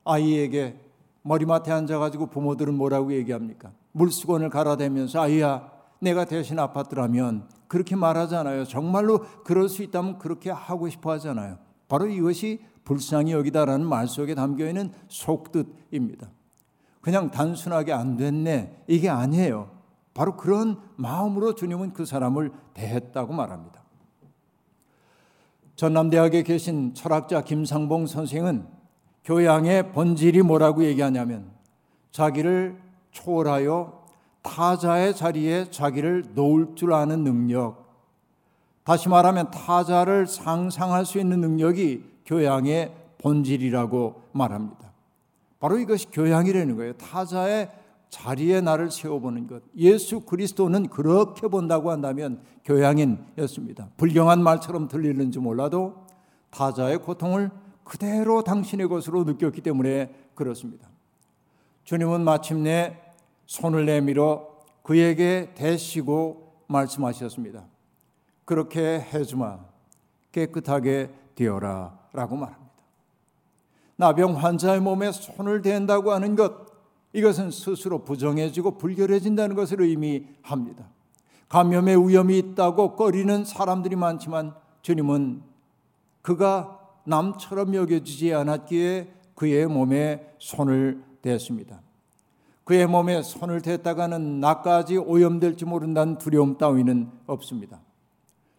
아이에게 0.05 0.81
머리맡에 1.23 1.73
앉아가지고 1.73 2.27
부모들은 2.27 2.75
뭐라고 2.75 3.13
얘기합니까? 3.15 3.73
물수건을 3.93 4.51
갈아대면서 4.51 5.21
아이야 5.21 5.71
내가 5.99 6.27
대신 6.27 6.59
아팠더라면 6.59 7.47
그렇게 7.69 7.97
말하잖아요. 7.97 8.65
정말로 8.65 9.25
그럴 9.45 9.69
수 9.69 9.83
있다면 9.83 10.19
그렇게 10.19 10.51
하고 10.51 10.89
싶어 10.91 11.13
하잖아요. 11.13 11.57
바로 11.89 12.07
이것이 12.07 12.61
불쌍히 12.87 13.33
여기다라는 13.33 13.85
말 13.85 14.07
속에 14.07 14.35
담겨 14.35 14.67
있는 14.67 14.93
속뜻입니다. 15.09 16.31
그냥 17.03 17.31
단순하게 17.31 17.93
안 17.93 18.17
됐네 18.17 18.85
이게 18.87 19.11
아니에요. 19.11 19.71
바로 20.15 20.37
그런 20.37 20.81
마음으로 20.97 21.55
주님은 21.55 21.93
그 21.93 22.07
사람을 22.07 22.51
대했다고 22.73 23.35
말합니다. 23.35 23.83
전남대학에 25.75 26.43
계신 26.43 26.95
철학자 26.95 27.43
김상봉 27.43 28.07
선생은 28.07 28.67
교양의 29.25 29.93
본질이 29.93 30.43
뭐라고 30.43 30.85
얘기하냐면 30.85 31.51
자기를 32.13 32.81
초월하여 33.11 34.07
타자의 34.43 35.15
자리에 35.15 35.71
자기를 35.71 36.35
놓을 36.35 36.77
줄 36.77 36.93
아는 36.93 37.25
능력, 37.25 37.85
다시 38.85 39.09
말하면 39.09 39.51
타자를 39.51 40.29
상상할 40.29 41.05
수 41.05 41.19
있는 41.19 41.41
능력이 41.41 42.16
교양의 42.27 42.93
본질이라고 43.19 44.23
말합니다. 44.33 44.93
바로 45.59 45.79
이것이 45.79 46.11
교양이라는 46.11 46.77
거예요. 46.77 46.93
타자의 46.95 47.71
자리에 48.11 48.61
나를 48.61 48.91
세워보는 48.91 49.47
것. 49.47 49.63
예수 49.77 50.21
그리스도는 50.21 50.89
그렇게 50.89 51.49
본다고 51.49 51.91
한다면 51.91 52.41
교양인이었습니다. 52.65 53.91
불경한 53.97 54.43
말처럼 54.43 54.89
들리는지 54.89 55.39
몰라도 55.39 56.07
타자의 56.51 56.99
고통을 56.99 57.51
그대로 57.85 58.43
당신의 58.43 58.89
것으로 58.89 59.25
느꼈기 59.25 59.61
때문에 59.61 60.15
그렇습니다. 60.35 60.89
주님은 61.85 62.23
마침내 62.23 63.01
손을 63.47 63.87
내밀어 63.87 64.49
그에게 64.83 65.53
대시고 65.55 66.65
말씀하셨습니다. 66.67 67.65
그렇게 68.45 69.01
해주마 69.01 69.59
깨끗하게 70.33 71.11
되어라 71.35 71.96
라고 72.13 72.37
말합니다. 72.37 72.73
나병 73.97 74.37
환자의 74.37 74.81
몸에 74.81 75.13
손을 75.13 75.63
댄다고 75.63 76.13
하는 76.13 76.37
것 76.37 76.67
이것은 77.13 77.51
스스로 77.51 78.05
부정해지고 78.05 78.77
불결해진다는 78.79 79.57
것을 79.57 79.81
의미합니다. 79.81 80.87
감염의 81.49 82.09
위험이 82.09 82.39
있다고 82.39 82.97
꺼리는 82.97 83.45
사람들이 83.45 83.97
많지만 83.97 84.55
주님은 84.83 85.43
그가 86.21 86.81
남처럼 87.05 87.75
여겨지지 87.75 88.35
않았기에 88.35 89.15
그의 89.35 89.67
몸에 89.67 90.35
손을 90.39 91.03
댔습니다. 91.23 91.81
그의 92.65 92.87
몸에 92.87 93.23
손을 93.23 93.63
댔다가는 93.63 94.41
나까지 94.41 94.97
오염될지 94.97 95.65
모른다는 95.65 96.19
두려움 96.19 96.59
따위는 96.59 97.11
없습니다. 97.27 97.81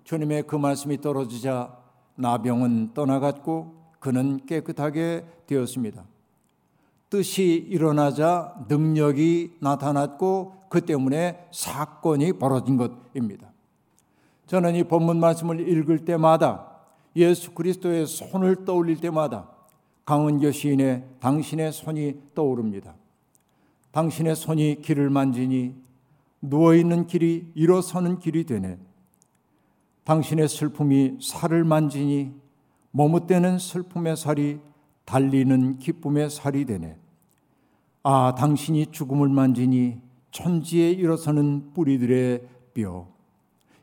주님의 0.05 0.43
그 0.47 0.55
말씀이 0.55 1.01
떨어지자 1.01 1.77
나병은 2.17 2.93
떠나갔고 2.93 3.75
그는 3.99 4.45
깨끗하게 4.45 5.25
되었습니다. 5.47 6.03
뜻이 7.09 7.65
일어나자 7.69 8.53
능력이 8.67 9.57
나타났고 9.61 10.65
그 10.69 10.81
때문에 10.81 11.47
사건이 11.51 12.33
벌어진 12.33 12.77
것입니다. 12.77 13.47
저는 14.47 14.75
이 14.75 14.83
본문 14.83 15.19
말씀을 15.19 15.67
읽을 15.67 16.05
때마다 16.05 16.67
예수 17.15 17.51
그리스도의 17.51 18.05
손을 18.05 18.65
떠올릴 18.65 18.99
때마다 18.99 19.49
강은교 20.05 20.51
시인의 20.51 21.03
당신의 21.19 21.71
손이 21.73 22.21
떠오릅니다. 22.33 22.95
당신의 23.91 24.35
손이 24.35 24.81
길을 24.81 25.09
만지니 25.09 25.75
누워있는 26.41 27.07
길이 27.07 27.51
일어서는 27.55 28.19
길이 28.19 28.45
되네. 28.45 28.77
당신의 30.07 30.47
슬픔이 30.47 31.17
살을 31.21 31.65
만지니 31.65 32.31
머뭇대는 32.91 33.59
슬픔의 33.59 34.15
살이 34.15 34.61
달리는 35.03 35.79
기쁨의 35.79 36.29
살이 36.29 36.63
되네. 36.63 36.97
아, 38.03 38.33
당신이 38.33 38.93
죽음을 38.93 39.27
만지니 39.27 39.97
천지에 40.31 40.91
일어서는 40.91 41.73
뿌리들의 41.73 42.41
뼈. 42.73 43.09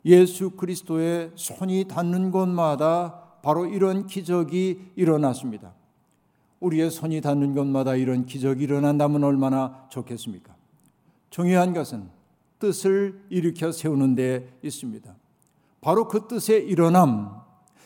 예수 0.07 0.53
그리스도의 0.53 1.33
손이 1.35 1.89
닿는 1.89 2.31
곳마다 2.31 3.41
바로 3.43 3.67
이런 3.67 4.07
기적이 4.07 4.81
일어났습니다. 4.97 5.75
우리의 6.61 6.91
손이 6.91 7.21
닿는 7.21 7.55
곳마다 7.55 7.97
이런 7.97 8.25
기적이 8.25 8.65
일어난다면 8.65 9.25
얼마나 9.25 9.87
좋겠습니까? 9.91 10.57
중요한 11.29 11.75
것은 11.75 12.09
뜻을 12.61 13.21
일으켜 13.29 13.73
세우는 13.73 14.15
데 14.15 14.57
있습니다. 14.63 15.15
바로 15.85 16.09
그 16.09 16.27
뜻의 16.27 16.67
일어남, 16.67 17.43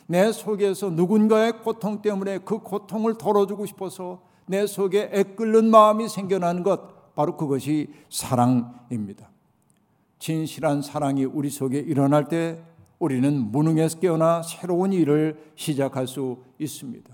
내 0.07 0.31
속에서 0.31 0.89
누군가의 0.89 1.59
고통 1.65 2.01
때문에 2.01 2.39
그 2.39 2.61
고통을 2.61 3.19
덜어주고 3.19 3.67
싶어서 3.67 4.23
내 4.47 4.69
속에 4.69 5.11
애끓는 5.13 5.69
마음이 5.69 6.09
생겨나는 6.09 6.63
것, 6.63 7.15
바로 7.17 7.37
그것이 7.37 7.93
사랑입니다. 8.09 9.29
진실한 10.21 10.81
사랑이 10.81 11.25
우리 11.25 11.51
속에 11.51 11.81
일어날 11.81 12.29
때 12.29 12.63
우리는 13.01 13.51
무능에서 13.51 13.99
깨어나 13.99 14.43
새로운 14.45 14.93
일을 14.93 15.53
시작할 15.57 16.07
수 16.07 16.39
있습니다. 16.61 17.13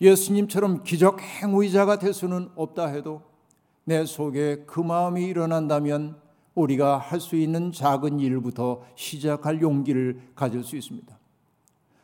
예수님처럼 0.00 0.82
기적 0.82 1.20
행위자가 1.20 1.98
될 1.98 2.14
수는 2.14 2.48
없다 2.56 2.86
해도 2.86 3.20
내 3.84 4.06
속에 4.06 4.64
그 4.66 4.80
마음이 4.80 5.26
일어난다면 5.26 6.23
우리가 6.54 6.98
할 6.98 7.20
수 7.20 7.36
있는 7.36 7.72
작은 7.72 8.20
일부터 8.20 8.82
시작할 8.94 9.60
용기를 9.60 10.20
가질 10.34 10.62
수 10.64 10.76
있습니다. 10.76 11.18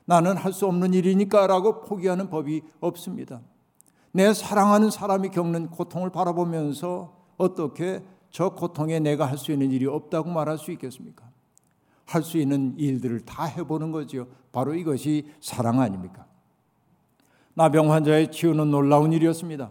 나는 0.05 0.37
할 0.37 0.53
수 0.53 0.67
없는 0.67 0.93
일이니까 0.95 1.47
라고 1.47 1.83
포기하는 1.83 2.29
법이 2.31 2.63
없습니다. 2.81 3.41
내 4.13 4.35
사랑하는 4.35 4.91
사람이 4.91 5.29
겪는 5.29 5.71
고통을 5.71 6.11
바라보면서 6.11 7.15
어떻게 7.37 8.03
저 8.31 8.51
고통에 8.51 8.99
내가 8.99 9.27
할 9.27 9.39
수 9.39 9.53
있는 9.53 9.71
일이 9.71 9.87
없다고 9.87 10.31
말할 10.31 10.59
수 10.59 10.73
있겠습니까? 10.73 11.29
할 12.07 12.23
수 12.25 12.39
있는 12.39 12.75
일들을 12.77 13.21
다 13.21 13.45
해보는 13.45 13.93
거죠. 13.93 14.27
바로 14.51 14.75
이것이 14.75 15.29
사랑 15.41 15.81
아닙니까? 15.81 16.27
나병 17.55 17.93
환자의 17.93 18.33
치유는 18.33 18.71
놀라운 18.71 19.13
일이었습니다. 19.13 19.71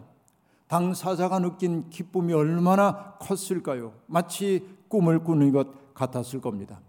당사자가 0.70 1.40
느낀 1.40 1.90
기쁨이 1.90 2.32
얼마나 2.32 3.16
컸을까요? 3.18 3.92
마치 4.06 4.64
꿈을 4.86 5.24
꾸는 5.24 5.50
것 5.50 5.94
같았을 5.94 6.40
겁니다. 6.40 6.80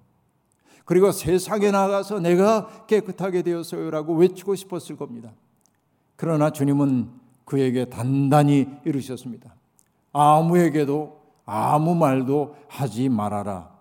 그리고 0.86 1.12
세상에 1.12 1.72
나가서 1.72 2.20
내가 2.20 2.86
깨끗하게 2.86 3.41
되었어요라고 3.41 4.17
외치고 4.17 4.54
싶었을 4.54 4.98
겁니다. 4.98 5.32
그러나 6.15 6.52
주님은 6.52 7.10
그에게 7.44 7.86
단단히 7.86 8.67
이르셨습니다. 8.86 9.56
아무에게도 10.13 11.20
아무 11.48 11.96
말도 11.96 12.56
하지 12.67 13.10
말아라. 13.10 13.72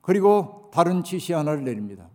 그리고 0.00 0.70
다른 0.72 1.04
지시 1.04 1.34
하나를 1.34 1.64
내립니다. 1.64 2.08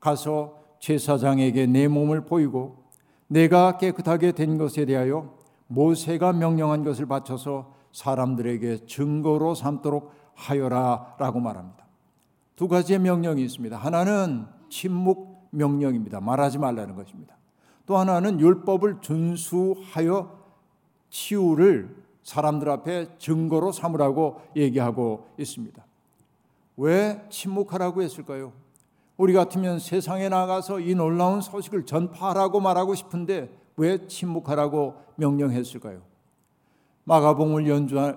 가서 0.00 0.58
제사장에게 0.80 1.66
내 1.66 1.86
몸을 1.86 2.24
보이고 2.24 2.82
내가 3.28 3.78
깨끗하게 3.78 4.32
된 4.32 4.58
것에 4.58 4.84
대하여 4.84 5.39
모세가 5.70 6.32
명령한 6.32 6.82
것을 6.82 7.06
바쳐서 7.06 7.72
사람들에게 7.92 8.86
증거로 8.86 9.54
삼도록 9.54 10.12
하여라라고 10.34 11.38
말합니다. 11.38 11.86
두 12.56 12.66
가지의 12.66 12.98
명령이 12.98 13.42
있습니다. 13.44 13.76
하나는 13.76 14.46
침묵 14.68 15.48
명령입니다. 15.50 16.20
말하지 16.20 16.58
말라는 16.58 16.96
것입니다. 16.96 17.36
또 17.86 17.96
하나는 17.96 18.40
율법을 18.40 19.00
준수하여 19.00 20.38
치유를 21.08 21.96
사람들 22.22 22.68
앞에 22.68 23.18
증거로 23.18 23.72
삼으라고 23.72 24.40
얘기하고 24.56 25.28
있습니다. 25.38 25.84
왜 26.78 27.24
침묵하라고 27.30 28.02
했을까요? 28.02 28.52
우리 29.16 29.32
같으면 29.32 29.78
세상에 29.78 30.28
나가서 30.28 30.80
이 30.80 30.94
놀라운 30.94 31.40
소식을 31.40 31.86
전파하라고 31.86 32.60
말하고 32.60 32.94
싶은데 32.94 33.50
왜 33.76 34.06
침묵하라고 34.06 34.96
명령했을까요? 35.16 36.02
마가봉을 37.04 37.66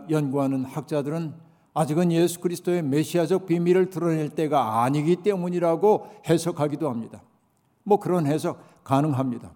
연구하는 0.09 0.65
학자들은 0.65 1.33
아직은 1.73 2.11
예수 2.11 2.39
그리스도의 2.39 2.83
메시아적 2.83 3.47
비밀을 3.47 3.89
드러낼 3.89 4.29
때가 4.29 4.83
아니기 4.83 5.17
때문이라고 5.17 6.07
해석하기도 6.27 6.89
합니다. 6.89 7.23
뭐 7.83 7.99
그런 7.99 8.27
해석 8.27 8.83
가능합니다. 8.83 9.51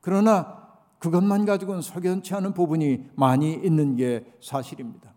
그러나 0.00 0.66
그것만 0.98 1.44
가지고는 1.44 1.82
석연치 1.82 2.34
않은 2.34 2.54
부분이 2.54 3.10
많이 3.14 3.52
있는 3.52 3.96
게 3.96 4.24
사실입니다. 4.40 5.12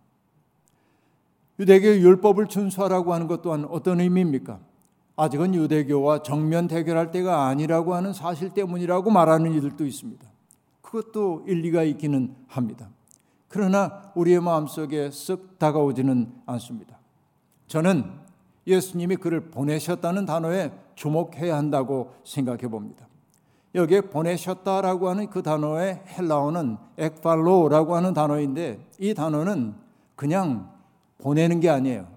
유대교 1.60 1.88
율법을 1.88 2.48
준수하라고 2.48 3.14
하는 3.14 3.28
것 3.28 3.42
또한 3.42 3.66
어떤 3.66 4.00
의미입니까? 4.00 4.60
아직은 5.20 5.54
유대교와 5.54 6.24
정면 6.24 6.70
대결할 6.70 7.12
때가 7.12 7.48
아니라고 7.48 7.94
하는 7.94 8.14
사실 8.14 8.52
때문이라고 8.52 9.12
말하는 9.12 9.54
이들도 9.54 9.86
있습니다. 9.86 10.26
그것도 10.82 11.44
일리가 11.46 11.84
있기는 11.84 12.34
합니다. 12.48 12.88
그러나 13.50 14.14
우리의 14.16 14.40
마음속에 14.40 15.10
쓱 15.10 15.58
다가오지는 15.58 16.32
않습니다. 16.46 16.98
저는 17.68 18.06
예수님이 18.66 19.18
그를 19.18 19.50
보내셨다는 19.50 20.26
단어에 20.26 20.72
주목해야 20.96 21.58
한다고 21.58 22.14
생각해 22.24 22.70
봅니다. 22.70 23.06
여기에 23.76 24.02
보내셨다라고 24.02 25.10
하는 25.10 25.30
그 25.30 25.44
단어의 25.44 26.02
헬라어는 26.18 26.78
ek발로라고 26.98 27.94
하는 27.94 28.14
단어인데 28.14 28.88
이 29.00 29.14
단어는 29.14 29.76
그냥 30.16 30.72
보내는 31.18 31.60
게 31.60 31.70
아니에요. 31.70 32.08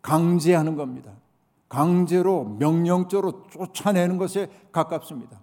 강제하는 0.00 0.76
겁니다. 0.76 1.19
강제로 1.70 2.44
명령적으로 2.58 3.44
쫓아내는 3.48 4.18
것에 4.18 4.50
가깝습니다. 4.72 5.40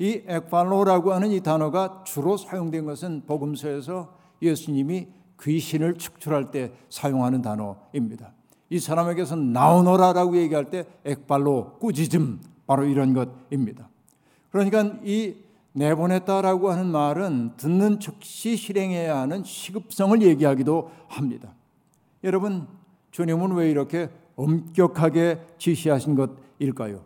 이 0.00 0.22
ek발로라고 0.26 1.12
하는 1.12 1.30
이 1.30 1.40
단어가 1.40 2.02
주로 2.04 2.36
사용된 2.36 2.84
것은 2.84 3.22
복음서에서 3.26 4.12
예수님이 4.42 5.06
귀신을 5.40 5.94
축출할 5.94 6.50
때 6.50 6.72
사용하는 6.90 7.40
단어입니다. 7.40 8.32
이 8.68 8.80
사람에게서 8.80 9.36
나오너라라고 9.36 10.36
얘기할 10.38 10.70
때 10.70 10.86
액발로 11.04 11.78
꾸짖음 11.78 12.40
바로 12.66 12.84
이런 12.84 13.14
것입니다. 13.14 13.88
그러니까 14.50 14.98
이 15.04 15.36
내보냈다라고 15.72 16.70
하는 16.70 16.86
말은 16.86 17.52
듣는 17.56 18.00
즉시 18.00 18.56
실행해야 18.56 19.20
하는 19.20 19.44
시급성을 19.44 20.20
얘기하기도 20.20 20.90
합니다. 21.06 21.54
여러분, 22.24 22.66
주님은 23.12 23.52
왜 23.52 23.70
이렇게 23.70 24.08
엄격하게 24.36 25.40
지시하신 25.58 26.14
것일까요? 26.16 27.02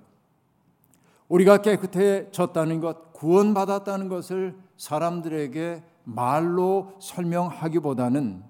우리가 1.28 1.58
깨끗해졌다는 1.58 2.80
것, 2.80 3.12
구원받았다는 3.12 4.08
것을 4.08 4.56
사람들에게 4.76 5.82
말로 6.04 6.92
설명하기보다는 7.00 8.42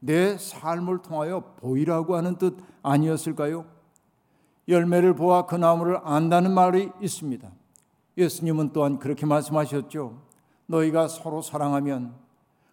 내 0.00 0.36
삶을 0.36 1.02
통하여 1.02 1.54
보이라고 1.58 2.16
하는 2.16 2.36
뜻 2.36 2.56
아니었을까요? 2.82 3.64
열매를 4.68 5.14
보아 5.14 5.46
그 5.46 5.54
나무를 5.54 6.00
안다는 6.02 6.52
말이 6.52 6.90
있습니다. 7.00 7.48
예수님은 8.18 8.72
또한 8.72 8.98
그렇게 8.98 9.26
말씀하셨죠. 9.26 10.18
너희가 10.66 11.06
서로 11.06 11.42
사랑하면 11.42 12.14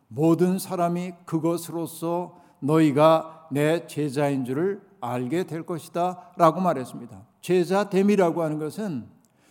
모든 0.08 0.58
사람이 0.58 1.14
그것으로서 1.26 2.40
너희가 2.60 3.48
내 3.52 3.86
제자인 3.86 4.46
줄을 4.46 4.82
알게 5.04 5.44
될 5.44 5.64
것이다 5.64 6.32
라고 6.38 6.62
말했습니다. 6.62 7.22
제자 7.42 7.90
됨이라고 7.90 8.42
하는 8.42 8.58
것은 8.58 9.06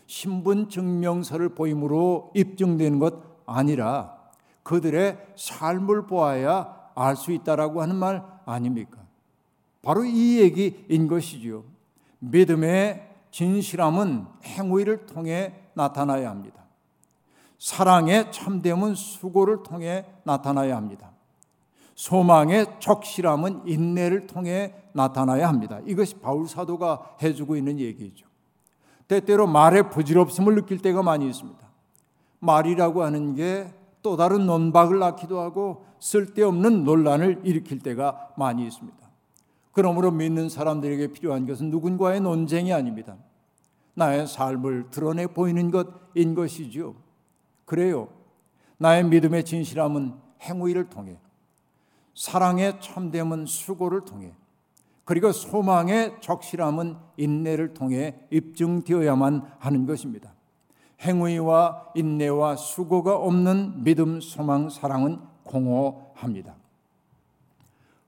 신분 0.06 0.70
증명서를 0.70 1.50
보임으로 1.50 2.32
입증되는 2.34 2.98
것 2.98 3.22
아니라 3.46 4.16
그들의 4.62 5.18
삶을 5.36 6.06
보아야 6.06 6.80
알 6.94 7.16
수 7.16 7.32
있다라고 7.32 7.82
하는 7.82 7.96
말 7.96 8.22
아닙니까? 8.44 8.98
바로 9.82 10.04
이 10.04 10.38
얘기인 10.40 11.08
것이지요. 11.08 11.64
믿음의 12.18 13.10
진실함은 13.30 14.26
행위를 14.44 15.06
통해 15.06 15.54
나타나야 15.74 16.30
합니다. 16.30 16.62
사랑의 17.58 18.30
참됨은 18.32 18.94
수고를 18.94 19.62
통해 19.62 20.04
나타나야 20.24 20.76
합니다. 20.76 21.12
소망의 21.94 22.66
적실함은 22.78 23.62
인내를 23.66 24.26
통해 24.26 24.74
나타나야 24.92 25.48
합니다. 25.48 25.81
이것이 25.87 26.16
바울 26.16 26.48
사도가 26.48 27.16
해주고 27.22 27.57
있는 27.57 27.78
얘기죠. 27.78 28.26
때때로 29.09 29.46
말의 29.46 29.90
부질없음을 29.90 30.55
느낄 30.55 30.78
때가 30.78 31.02
많이 31.02 31.28
있습니다. 31.28 31.61
말이라고 32.40 33.02
하는 33.02 33.35
게 33.35 33.83
또 34.02 34.16
다른 34.16 34.46
논박을 34.46 34.98
낳기도 34.98 35.40
하고 35.40 35.87
쓸데없는 36.00 36.85
논란을 36.85 37.42
일으킬 37.44 37.78
때가 37.78 38.35
많이 38.37 38.66
있습니다. 38.66 38.98
그러므로 39.70 40.11
믿는 40.11 40.48
사람들에게 40.48 41.12
필요한 41.12 41.46
것은 41.46 41.70
누군가의 41.70 42.20
논쟁이 42.20 42.72
아닙니다. 42.72 43.16
나의 43.94 44.26
삶을 44.26 44.90
드러내 44.90 45.28
보이는 45.28 45.70
것인 45.70 46.35
것이죠. 46.35 46.96
그래요. 47.64 48.09
나의 48.76 49.05
믿음의 49.05 49.44
진실함은 49.44 50.14
행위를 50.42 50.90
통해 50.90 51.18
사랑의 52.14 52.81
참됨은 52.81 53.46
수고를 53.46 54.05
통해 54.05 54.33
그리고 55.05 55.33
소망의 55.33 56.16
적실함은 56.20 56.96
인내를 57.16 57.75
통해 57.75 58.20
입증되어야만 58.31 59.55
하는 59.59 59.87
것입니다. 59.87 60.33
행위와 61.01 61.88
인내와 61.94 62.57
수고가 62.57 63.16
없는 63.16 63.83
믿음, 63.83 64.20
소망, 64.20 64.68
사랑은 64.68 65.20
공허합니다. 65.44 66.55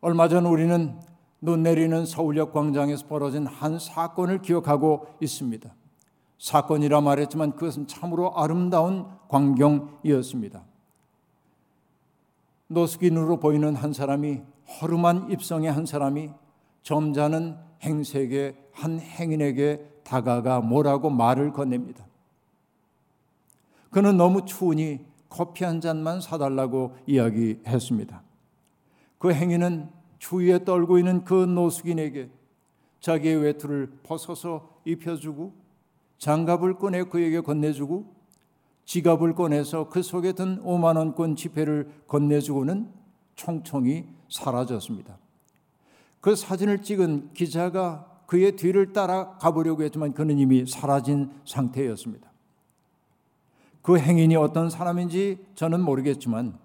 얼마 0.00 0.28
전 0.28 0.46
우리는 0.46 0.98
눈 1.40 1.62
내리는 1.62 2.06
서울역 2.06 2.52
광장에서 2.52 3.06
벌어진 3.06 3.46
한 3.46 3.78
사건을 3.78 4.42
기억하고 4.42 5.06
있습니다. 5.20 5.74
사건이라 6.38 7.00
말했지만 7.00 7.52
그것은 7.52 7.86
참으로 7.86 8.36
아름다운 8.36 9.06
광경이었습니다. 9.28 10.62
노숙인으로 12.74 13.38
보이는 13.38 13.74
한 13.74 13.92
사람이 13.92 14.42
허름한 14.80 15.30
입성의 15.30 15.72
한 15.72 15.86
사람이 15.86 16.30
점잖은 16.82 17.56
행색의 17.82 18.56
한 18.72 19.00
행인에게 19.00 20.00
다가가 20.04 20.60
뭐라고 20.60 21.10
말을 21.10 21.52
건넵니다. 21.52 22.04
그는 23.90 24.16
너무 24.16 24.44
추우니 24.44 25.00
커피 25.28 25.64
한 25.64 25.80
잔만 25.80 26.20
사달라고 26.20 26.96
이야기했습니다. 27.06 28.22
그 29.18 29.32
행인은 29.32 29.88
추위에 30.18 30.64
떨고 30.64 30.98
있는 30.98 31.24
그 31.24 31.34
노숙인에게 31.34 32.30
자기의 33.00 33.36
외투를 33.36 33.98
벗어서 34.02 34.68
입혀주고 34.84 35.52
장갑을 36.18 36.78
꺼내 36.78 37.04
그에게 37.04 37.40
건네주고 37.40 38.13
지갑을 38.84 39.34
꺼내서 39.34 39.88
그 39.88 40.02
속에 40.02 40.32
든 40.32 40.62
5만 40.62 40.96
원권 40.96 41.36
지폐를 41.36 41.90
건네주고는 42.06 42.90
총총히 43.34 44.06
사라졌습니다. 44.30 45.18
그 46.20 46.36
사진을 46.36 46.82
찍은 46.82 47.32
기자가 47.34 48.06
그의 48.26 48.56
뒤를 48.56 48.92
따라 48.92 49.36
가보려고 49.38 49.82
했지만 49.82 50.12
그는 50.12 50.38
이미 50.38 50.66
사라진 50.66 51.30
상태였습니다. 51.44 52.30
그 53.82 53.98
행인이 53.98 54.34
어떤 54.36 54.70
사람인지 54.70 55.44
저는 55.54 55.82
모르겠지만 55.82 56.58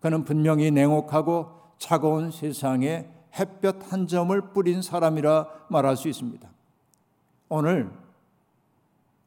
그는 0.00 0.24
분명히 0.24 0.70
냉혹하고 0.70 1.50
차가운 1.78 2.30
세상에 2.30 3.06
햇볕 3.38 3.92
한 3.92 4.06
점을 4.06 4.40
뿌린 4.52 4.80
사람이라 4.80 5.46
말할 5.68 5.96
수 5.96 6.08
있습니다. 6.08 6.48
오늘 7.50 7.90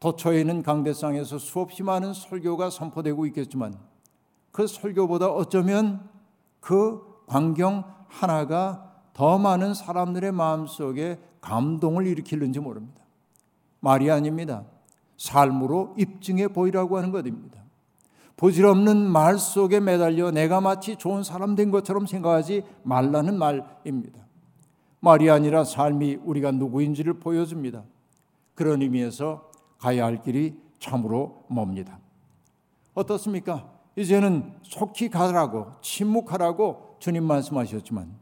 도처에 0.02 0.42
있는 0.42 0.64
강대상에서 0.64 1.38
수없이 1.38 1.84
많은 1.84 2.14
설교가 2.14 2.72
선포되고 2.72 3.28
있겠지만 3.28 3.76
그 4.52 4.66
설교보다 4.66 5.28
어쩌면 5.28 6.10
그 6.60 7.02
광경 7.28 7.84
하나가 8.08 8.92
더 9.14 9.38
많은 9.38 9.76
사람들의 9.76 10.32
마음속에 10.32 11.20
감동을 11.40 12.08
일으키는지 12.08 12.60
모릅니다. 12.60 13.00
말이 13.80 14.10
아닙니다. 14.10 14.66
삶으로 15.18 15.94
입증해 15.98 16.48
보이라고 16.48 16.98
하는 16.98 17.12
것입니다. 17.12 17.62
부질없는 18.38 18.98
말 18.98 19.38
속에 19.38 19.80
매달려 19.80 20.32
내가 20.32 20.62
마치 20.62 20.96
좋은 20.96 21.22
사람 21.22 21.56
된 21.56 21.70
것처럼 21.70 22.08
생각하지 22.08 22.64
말라는 22.82 23.38
말입니다. 23.38 24.20
말이 25.00 25.30
아니라 25.30 25.64
삶이 25.64 26.22
우리가 26.24 26.52
누구인지를 26.52 27.20
보여줍니다. 27.20 27.84
그런 28.56 28.82
의미에서 28.82 29.51
가야 29.82 30.06
할 30.06 30.22
길이 30.22 30.56
참으로 30.80 31.44
멉니다. 31.50 32.00
어떻습니까? 32.94 33.70
이제는 33.96 34.54
속히 34.62 35.10
가라고 35.10 35.72
침묵하라고 35.82 36.98
주님 37.00 37.24
말씀하셨지만 37.24 38.14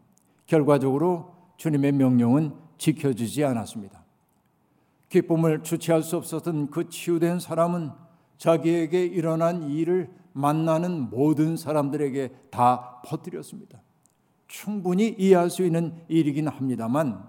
결과적으로 0.48 1.36
주님의 1.58 1.92
명령은 1.92 2.54
지켜지지 2.78 3.44
않았습니다. 3.44 4.04
기쁨을 5.10 5.64
주체할 5.64 6.02
수 6.02 6.18
없었던 6.18 6.72
그 6.72 6.90
치유된 6.90 7.40
사람은 7.40 7.92
자기에게 8.38 9.06
일어난 9.06 9.70
일을 9.70 10.10
만나는 10.34 11.10
모든 11.10 11.58
사람들에게 11.58 12.32
다 12.52 13.02
퍼뜨렸습니다. 13.06 13.82
충분히 14.48 15.10
이해할 15.18 15.50
수 15.50 15.66
있는 15.66 15.94
일이긴 16.08 16.48
합니다만 16.48 17.28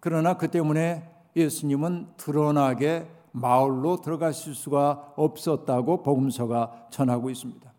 그러나 0.00 0.36
그 0.36 0.48
때문에 0.48 1.10
예수님은 1.34 2.08
드러나게 2.16 3.08
마을로 3.36 4.00
들어가실 4.00 4.54
수가 4.54 5.12
없었다고 5.16 6.02
복음서가 6.02 6.88
전하고 6.90 7.28
있습니다. 7.28 7.70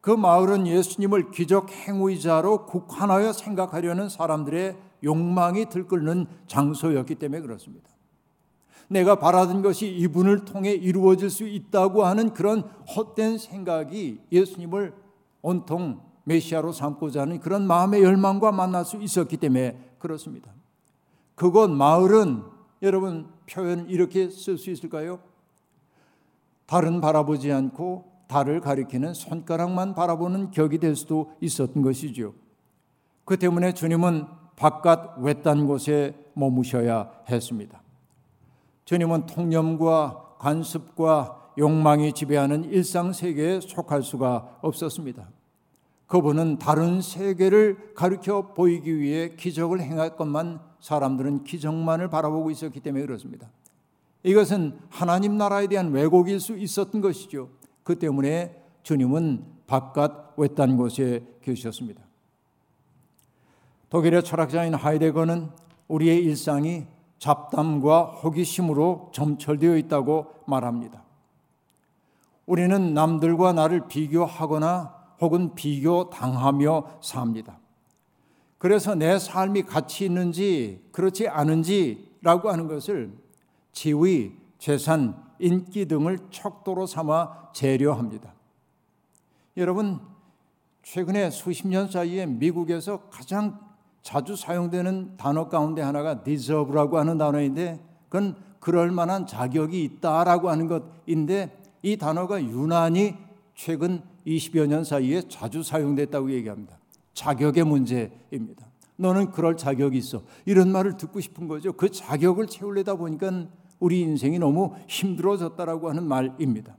그 0.00 0.10
마을은 0.10 0.66
예수님을 0.66 1.30
기적 1.30 1.70
행위자로 1.70 2.66
국한하여 2.66 3.32
생각하려는 3.32 4.08
사람들의 4.08 4.76
욕망이 5.04 5.66
들끓는 5.68 6.26
장소였기 6.46 7.16
때문에 7.16 7.42
그렇습니다. 7.42 7.90
내가 8.88 9.18
바라던 9.18 9.62
것이 9.62 9.88
이분을 9.88 10.44
통해 10.44 10.70
이루어질 10.70 11.28
수 11.28 11.46
있다고 11.46 12.04
하는 12.04 12.32
그런 12.32 12.60
헛된 12.96 13.36
생각이 13.36 14.20
예수님을 14.32 14.94
온통 15.42 16.00
메시아로 16.24 16.72
삼고자 16.72 17.22
하는 17.22 17.40
그런 17.40 17.66
마음의 17.66 18.02
열망과 18.02 18.52
만날 18.52 18.84
수 18.84 18.96
있었기 18.96 19.36
때문에 19.36 19.76
그렇습니다. 19.98 20.52
그곳 21.34 21.68
마을은 21.68 22.42
여러분 22.82 23.35
표현 23.46 23.88
이렇게 23.88 24.28
쓸 24.28 24.58
수 24.58 24.70
있을까요? 24.70 25.20
달은 26.66 27.00
바라보지 27.00 27.52
않고 27.52 28.12
달을 28.28 28.60
가리키는 28.60 29.14
손가락만 29.14 29.94
바라보는 29.94 30.50
격이 30.50 30.78
될 30.78 30.96
수도 30.96 31.32
있었던 31.40 31.82
것이죠. 31.82 32.34
그 33.24 33.38
때문에 33.38 33.72
주님은 33.72 34.26
바깥 34.56 35.18
외딴 35.18 35.66
곳에 35.66 36.14
머무셔야 36.34 37.12
했습니다. 37.28 37.82
주님은 38.84 39.26
통념과 39.26 40.36
관습과 40.38 41.52
욕망이 41.58 42.12
지배하는 42.12 42.64
일상 42.64 43.12
세계에 43.12 43.60
속할 43.60 44.02
수가 44.02 44.58
없었습니다. 44.62 45.28
그분은 46.06 46.58
다른 46.58 47.00
세계를 47.00 47.94
가르쳐 47.94 48.52
보이기 48.54 48.98
위해 48.98 49.34
기적을 49.36 49.80
행할 49.80 50.16
것만 50.16 50.60
사람들은 50.80 51.44
기적만을 51.44 52.08
바라보고 52.08 52.50
있었기 52.50 52.80
때문에 52.80 53.04
그렇습니다. 53.04 53.48
이것은 54.22 54.78
하나님 54.88 55.36
나라에 55.36 55.66
대한 55.66 55.92
왜곡일 55.92 56.40
수 56.40 56.56
있었던 56.56 57.00
것이죠. 57.00 57.48
그 57.82 57.98
때문에 57.98 58.62
주님은 58.82 59.44
바깥 59.66 60.34
외딴 60.36 60.76
곳에 60.76 61.24
계셨습니다. 61.42 62.02
독일의 63.90 64.22
철학자인 64.22 64.74
하이데거는 64.74 65.50
우리의 65.88 66.22
일상이 66.24 66.86
잡담과 67.18 68.04
호기심으로 68.04 69.10
점철되어 69.12 69.76
있다고 69.78 70.26
말합니다. 70.46 71.02
우리는 72.46 72.94
남들과 72.94 73.52
나를 73.52 73.88
비교하거나 73.88 74.95
혹은 75.20 75.54
비교당하며 75.54 76.98
삽니다. 77.00 77.58
그래서 78.58 78.94
내 78.94 79.18
삶이 79.18 79.62
가치 79.62 80.06
있는지 80.06 80.82
그렇지 80.92 81.28
않은지라고 81.28 82.50
하는 82.50 82.68
것을 82.68 83.12
지위, 83.72 84.32
재산, 84.58 85.22
인기 85.38 85.86
등을 85.86 86.18
척도로 86.30 86.86
삼아 86.86 87.52
재려합니다. 87.52 88.32
여러분, 89.56 90.00
최근에 90.82 91.30
수십 91.30 91.66
년 91.66 91.90
사이에 91.90 92.26
미국에서 92.26 93.08
가장 93.10 93.58
자주 94.02 94.36
사용되는 94.36 95.16
단어 95.16 95.48
가운데 95.48 95.82
하나가 95.82 96.22
deserve라고 96.22 96.98
하는 96.98 97.18
단어인데 97.18 97.80
그건 98.08 98.36
그럴 98.60 98.90
만한 98.90 99.26
자격이 99.26 99.82
있다라고 99.82 100.48
하는 100.48 100.68
것인데 100.68 101.60
이 101.82 101.96
단어가 101.96 102.42
유난히 102.42 103.16
최근 103.54 104.02
20여 104.26 104.66
년 104.66 104.84
사이에 104.84 105.22
자주 105.28 105.62
사용됐다고 105.62 106.30
얘기합니다. 106.32 106.78
자격의 107.14 107.64
문제입니다. 107.64 108.66
너는 108.96 109.30
그럴 109.30 109.56
자격이 109.56 109.96
있어. 109.98 110.22
이런 110.44 110.72
말을 110.72 110.96
듣고 110.96 111.20
싶은 111.20 111.48
거죠. 111.48 111.72
그 111.72 111.90
자격을 111.90 112.46
채우려다 112.46 112.96
보니까 112.96 113.46
우리 113.78 114.00
인생이 114.00 114.38
너무 114.38 114.74
힘들어졌다라고 114.88 115.88
하는 115.90 116.04
말입니다. 116.04 116.76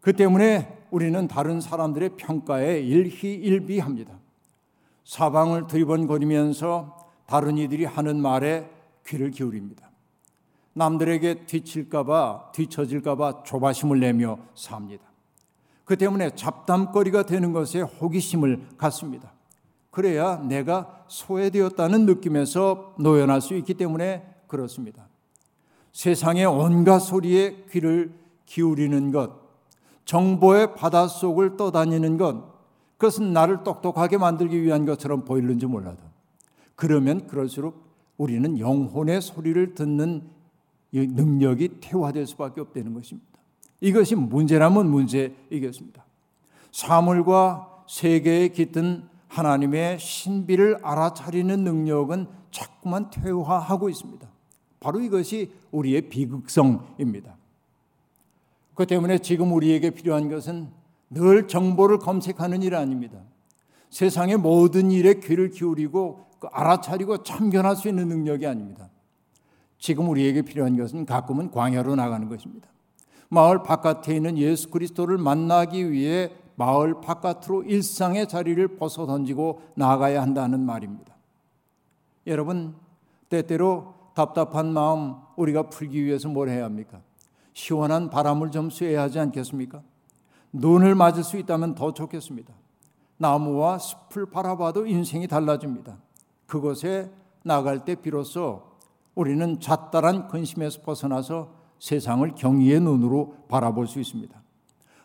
그 0.00 0.14
때문에 0.14 0.78
우리는 0.90 1.28
다른 1.28 1.60
사람들의 1.60 2.16
평가에 2.16 2.80
일희일비합니다. 2.80 4.18
사방을 5.04 5.66
들이번거리면서 5.66 6.96
다른 7.26 7.58
이들이 7.58 7.84
하는 7.84 8.20
말에 8.20 8.68
귀를 9.06 9.30
기울입니다. 9.30 9.90
남들에게 10.72 11.46
뒤칠까봐 11.46 12.52
뒤처질까봐 12.52 13.42
조바심을 13.44 14.00
내며 14.00 14.38
삽니다. 14.54 15.09
그 15.90 15.96
때문에 15.96 16.36
잡담거리가 16.36 17.24
되는 17.24 17.52
것에 17.52 17.80
호기심을 17.80 18.76
갖습니다. 18.78 19.32
그래야 19.90 20.36
내가 20.36 21.04
소외되었다는 21.08 22.06
느낌에서 22.06 22.94
노연할 23.00 23.40
수 23.40 23.56
있기 23.56 23.74
때문에 23.74 24.24
그렇습니다. 24.46 25.08
세상의 25.90 26.46
온갖 26.46 27.00
소리에 27.00 27.64
귀를 27.72 28.14
기울이는 28.46 29.10
것, 29.10 29.32
정보의 30.04 30.76
바닷속을 30.76 31.56
떠다니는 31.56 32.18
것, 32.18 32.44
그것은 32.96 33.32
나를 33.32 33.64
똑똑하게 33.64 34.16
만들기 34.16 34.62
위한 34.62 34.86
것처럼 34.86 35.24
보이는지 35.24 35.66
몰라도 35.66 36.04
그러면 36.76 37.26
그럴수록 37.26 37.82
우리는 38.16 38.60
영혼의 38.60 39.20
소리를 39.20 39.74
듣는 39.74 40.22
능력이 40.92 41.80
퇴화될 41.80 42.28
수밖에 42.28 42.60
없다는 42.60 42.94
것입니다. 42.94 43.29
이것이 43.80 44.14
문제라면 44.14 44.90
문제이겠습니다. 44.90 46.04
사물과 46.72 47.84
세계에 47.88 48.48
깃든 48.48 49.08
하나님의 49.28 49.98
신비를 49.98 50.78
알아차리는 50.82 51.64
능력은 51.64 52.26
자꾸만 52.50 53.10
퇴화하고 53.10 53.88
있습니다. 53.88 54.28
바로 54.80 55.00
이것이 55.00 55.52
우리의 55.70 56.08
비극성입니다. 56.08 57.36
그 58.74 58.86
때문에 58.86 59.18
지금 59.18 59.52
우리에게 59.52 59.90
필요한 59.90 60.30
것은 60.30 60.68
늘 61.10 61.48
정보를 61.48 61.98
검색하는 61.98 62.62
일 62.62 62.74
아닙니다. 62.74 63.18
세상의 63.90 64.38
모든 64.38 64.90
일에 64.90 65.14
귀를 65.14 65.50
기울이고 65.50 66.26
그 66.38 66.46
알아차리고 66.52 67.22
참견할 67.22 67.76
수 67.76 67.88
있는 67.88 68.08
능력이 68.08 68.46
아닙니다. 68.46 68.88
지금 69.78 70.08
우리에게 70.08 70.42
필요한 70.42 70.76
것은 70.76 71.04
가끔은 71.04 71.50
광야로 71.50 71.96
나가는 71.96 72.28
것입니다. 72.28 72.69
마을 73.30 73.62
바깥에 73.62 74.14
있는 74.14 74.36
예수 74.36 74.70
그리스도를 74.70 75.16
만나기 75.16 75.90
위해 75.90 76.32
마을 76.56 77.00
바깥으로 77.00 77.62
일상의 77.62 78.28
자리를 78.28 78.76
벗어 78.76 79.06
던지고 79.06 79.62
나가야 79.76 80.20
한다는 80.20 80.60
말입니다. 80.60 81.14
여러분, 82.26 82.74
때때로 83.30 83.94
답답한 84.14 84.72
마음 84.72 85.14
우리가 85.36 85.70
풀기 85.70 86.04
위해서 86.04 86.28
뭘 86.28 86.50
해야 86.50 86.64
합니까? 86.64 87.00
시원한 87.54 88.10
바람을 88.10 88.50
좀 88.50 88.68
쐬야 88.68 89.00
하지 89.00 89.20
않겠습니까? 89.20 89.80
눈을 90.52 90.94
맞을 90.94 91.22
수 91.22 91.38
있다면 91.38 91.76
더 91.76 91.94
좋겠습니다. 91.94 92.52
나무와 93.16 93.78
숲을 93.78 94.26
바라봐도 94.26 94.86
인생이 94.86 95.28
달라집니다. 95.28 95.96
그곳에 96.46 97.10
나갈 97.44 97.84
때 97.84 97.94
비로소 97.94 98.62
우리는 99.14 99.60
잣다란 99.60 100.28
근심에서 100.28 100.82
벗어나서 100.82 101.59
세상을 101.80 102.34
경의의 102.36 102.80
눈으로 102.80 103.34
바라볼 103.48 103.88
수 103.88 103.98
있습니다. 103.98 104.40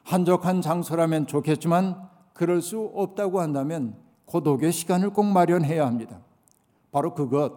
한적한 0.04 0.62
장소라면 0.62 1.26
좋겠지만 1.26 2.10
그럴 2.34 2.62
수 2.62 2.92
없다고 2.94 3.40
한다면 3.40 3.96
고독의 4.26 4.72
시간을 4.72 5.12
꼭 5.12 5.24
마련해야 5.24 5.86
합니다. 5.86 6.20
바로 6.92 7.14
그것, 7.14 7.54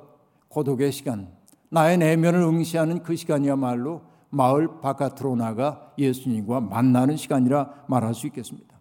고독의 0.48 0.92
시간, 0.92 1.28
나의 1.68 1.98
내면을 1.98 2.40
응시하는 2.40 3.02
그 3.02 3.16
시간이야말로 3.16 4.02
마을 4.30 4.80
바깥으로 4.80 5.36
나가 5.36 5.92
예수님과 5.98 6.60
만나는 6.60 7.16
시간이라 7.16 7.84
말할 7.88 8.14
수 8.14 8.26
있겠습니다. 8.28 8.78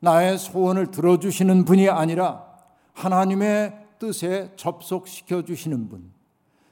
나의 0.00 0.38
소원을 0.38 0.90
들어주시는 0.90 1.64
분이 1.64 1.88
아니라 1.88 2.46
하나님의 2.94 3.86
뜻에 3.98 4.52
접속시켜 4.56 5.42
주시는 5.42 5.88
분, 5.88 6.10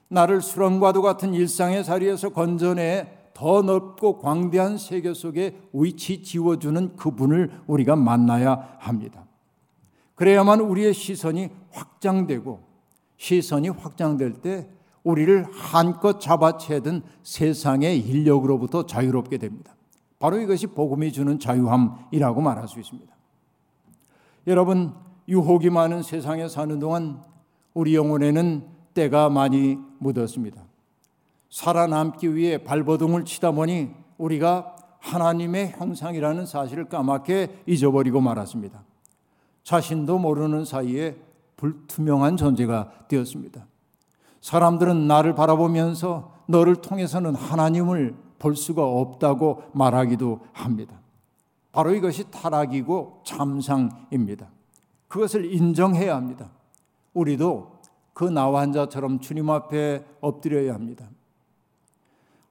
나를 0.08 0.40
수렁과도 0.40 1.02
같은 1.02 1.34
일상의 1.34 1.84
자리에서 1.84 2.30
건져내 2.30 3.30
더 3.34 3.62
넓고 3.62 4.18
광대한 4.18 4.78
세계 4.78 5.14
속에 5.14 5.56
위치 5.72 6.22
지워주는 6.22 6.96
그분을 6.96 7.52
우리가 7.66 7.94
만나야 7.94 8.76
합니다. 8.78 9.26
그래야만 10.16 10.60
우리의 10.60 10.92
시선이 10.92 11.48
확장되고 11.70 12.60
시선이 13.16 13.68
확장될 13.68 14.40
때 14.40 14.68
우리를 15.04 15.46
한껏 15.52 16.20
잡아채든 16.20 17.02
세상의 17.22 18.00
인력으로부터 18.00 18.86
자유롭게 18.86 19.38
됩니다. 19.38 19.76
바로 20.18 20.38
이것이 20.40 20.66
복음이 20.66 21.12
주는 21.12 21.38
자유함이라고 21.38 22.40
말할 22.40 22.66
수 22.66 22.80
있습니다. 22.80 23.14
여러분, 24.48 24.94
유혹이 25.28 25.70
많은 25.70 26.02
세상에 26.02 26.48
사는 26.48 26.78
동안 26.80 27.22
우리 27.74 27.94
영혼에는 27.94 28.66
때가 28.94 29.28
많이 29.28 29.78
묻었습니다. 29.98 30.62
살아남기 31.50 32.34
위해 32.34 32.58
발버둥을 32.58 33.24
치다 33.24 33.52
보니 33.52 33.90
우리가 34.18 34.76
하나님의 35.00 35.72
형상이라는 35.72 36.46
사실을 36.46 36.88
까맣게 36.88 37.62
잊어버리고 37.66 38.20
말았습니다. 38.20 38.82
자신도 39.62 40.18
모르는 40.18 40.64
사이에 40.64 41.16
불투명한 41.56 42.36
존재가 42.36 43.06
되었습니다. 43.08 43.66
사람들은 44.40 45.06
나를 45.06 45.34
바라보면서 45.34 46.32
너를 46.46 46.76
통해서는 46.76 47.34
하나님을 47.34 48.14
볼 48.38 48.56
수가 48.56 48.84
없다고 48.84 49.64
말하기도 49.72 50.40
합니다. 50.52 51.00
바로 51.72 51.94
이것이 51.94 52.30
타락이고 52.30 53.22
참상입니다. 53.24 54.48
그것을 55.08 55.52
인정해야 55.52 56.14
합니다. 56.16 56.50
우리도 57.14 57.77
그한 58.18 58.72
자처럼 58.72 59.20
주님 59.20 59.48
앞에 59.48 60.04
엎드려야 60.20 60.74
합니다. 60.74 61.08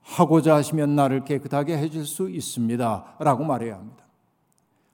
하고자 0.01 0.56
하시면 0.56 0.95
나를 0.95 1.25
깨끗하게 1.25 1.77
해줄 1.77 2.06
수 2.06 2.30
있습니다. 2.30 3.17
라고 3.19 3.43
말해야 3.43 3.75
합니다. 3.75 4.06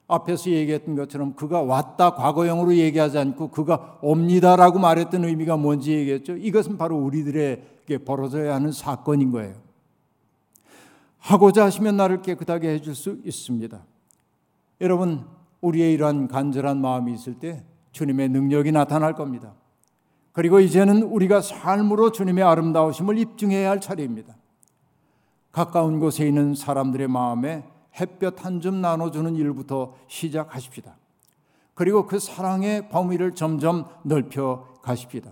앞에서 0.08 0.50
얘기했던 0.50 0.96
것처럼 0.96 1.34
그가 1.34 1.62
왔다 1.62 2.14
과거형으로 2.14 2.74
얘기하지 2.74 3.18
않고 3.18 3.50
그가 3.50 4.00
옵니다 4.02 4.56
라고 4.56 4.80
말했던 4.80 5.24
의미가 5.24 5.56
뭔지 5.56 5.92
얘기했죠. 5.92 6.36
이것은 6.36 6.76
바로 6.76 6.96
우리들에게 6.98 7.98
벌어져야 7.98 8.56
하는 8.56 8.72
사건인 8.72 9.30
거예요. 9.30 9.54
하고자 11.18 11.66
하시면 11.66 11.96
나를 11.96 12.20
깨끗하게 12.22 12.70
해줄 12.70 12.96
수 12.96 13.20
있습니다. 13.24 13.80
여러분, 14.80 15.24
우리의 15.60 15.92
이러한 15.92 16.26
간절한 16.26 16.80
마음이 16.80 17.14
있을 17.14 17.34
때 17.34 17.64
주님의 17.92 18.30
능력이 18.30 18.72
나타날 18.72 19.14
겁니다. 19.14 19.54
그리고 20.34 20.58
이제는 20.58 21.04
우리가 21.04 21.40
삶으로 21.40 22.10
주님의 22.10 22.42
아름다우심을 22.42 23.18
입증해야 23.18 23.70
할 23.70 23.80
차례입니다. 23.80 24.36
가까운 25.52 26.00
곳에 26.00 26.26
있는 26.26 26.56
사람들의 26.56 27.06
마음에 27.06 27.64
햇볕 28.00 28.44
한 28.44 28.60
점 28.60 28.80
나눠주는 28.80 29.36
일부터 29.36 29.94
시작하십시다. 30.08 30.96
그리고 31.74 32.06
그 32.06 32.18
사랑의 32.18 32.88
범위를 32.88 33.36
점점 33.36 33.86
넓혀 34.02 34.66
가십시다. 34.82 35.30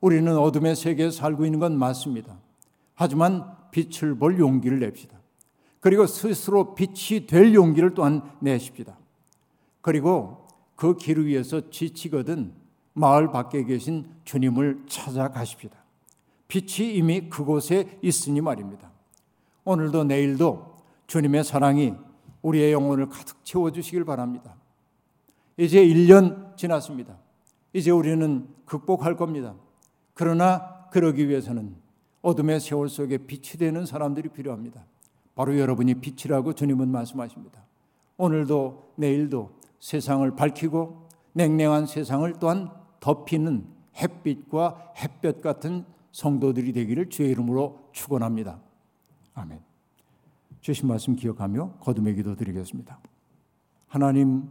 우리는 0.00 0.36
어둠의 0.36 0.74
세계에 0.74 1.12
살고 1.12 1.44
있는 1.44 1.60
건 1.60 1.78
맞습니다. 1.78 2.36
하지만 2.94 3.56
빛을 3.70 4.16
볼 4.16 4.40
용기를 4.40 4.80
냅시다. 4.80 5.16
그리고 5.78 6.08
스스로 6.08 6.74
빛이 6.74 7.28
될 7.28 7.54
용기를 7.54 7.94
또한 7.94 8.22
내십시다. 8.40 8.98
그리고 9.80 10.48
그 10.74 10.96
길을 10.96 11.26
위해서 11.26 11.70
지치거든 11.70 12.65
마을 12.98 13.30
밖에 13.30 13.62
계신 13.62 14.06
주님을 14.24 14.84
찾아가십시다. 14.88 15.76
빛이 16.48 16.94
이미 16.94 17.28
그곳에 17.28 17.98
있으니 18.00 18.40
말입니다. 18.40 18.90
오늘도 19.64 20.04
내일도 20.04 20.76
주님의 21.06 21.44
사랑이 21.44 21.94
우리의 22.40 22.72
영혼을 22.72 23.10
가득 23.10 23.44
채워주시길 23.44 24.04
바랍니다. 24.04 24.54
이제 25.58 25.84
1년 25.84 26.56
지났습니다. 26.56 27.18
이제 27.74 27.90
우리는 27.90 28.48
극복할 28.64 29.16
겁니다. 29.16 29.54
그러나 30.14 30.86
그러기 30.90 31.28
위해서는 31.28 31.76
어둠의 32.22 32.60
세월 32.60 32.88
속에 32.88 33.18
빛이 33.18 33.58
되는 33.58 33.84
사람들이 33.84 34.30
필요합니다. 34.30 34.86
바로 35.34 35.58
여러분이 35.58 35.96
빛이라고 35.96 36.54
주님은 36.54 36.88
말씀하십니다. 36.88 37.60
오늘도 38.16 38.92
내일도 38.96 39.50
세상을 39.80 40.34
밝히고 40.34 41.08
냉랭한 41.34 41.84
세상을 41.84 42.32
또한 42.40 42.85
덮이는 43.00 43.66
햇빛과 43.96 44.92
햇볕 44.98 45.40
같은 45.40 45.84
성도들이 46.12 46.72
되기를 46.72 47.10
주의 47.10 47.30
이름으로 47.30 47.88
축원합니다. 47.92 48.58
아멘. 49.34 49.60
주신 50.60 50.88
말씀 50.88 51.14
기억하며 51.14 51.74
거듭의 51.80 52.14
기도 52.16 52.34
드리겠습니다. 52.34 52.98
하나님 53.86 54.48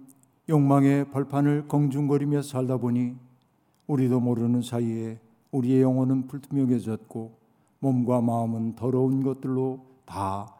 욕망의 0.47 1.09
벌판을 1.11 1.67
공중거리며 1.67 2.41
살다 2.41 2.77
보니 2.77 3.15
우리도 3.87 4.19
모르는 4.19 4.61
사이에 4.61 5.19
우리의 5.51 5.81
영혼은 5.81 6.27
불투명해졌고 6.27 7.37
몸과 7.79 8.21
마음은 8.21 8.75
더러운 8.75 9.23
것들로 9.23 9.85
다 10.05 10.53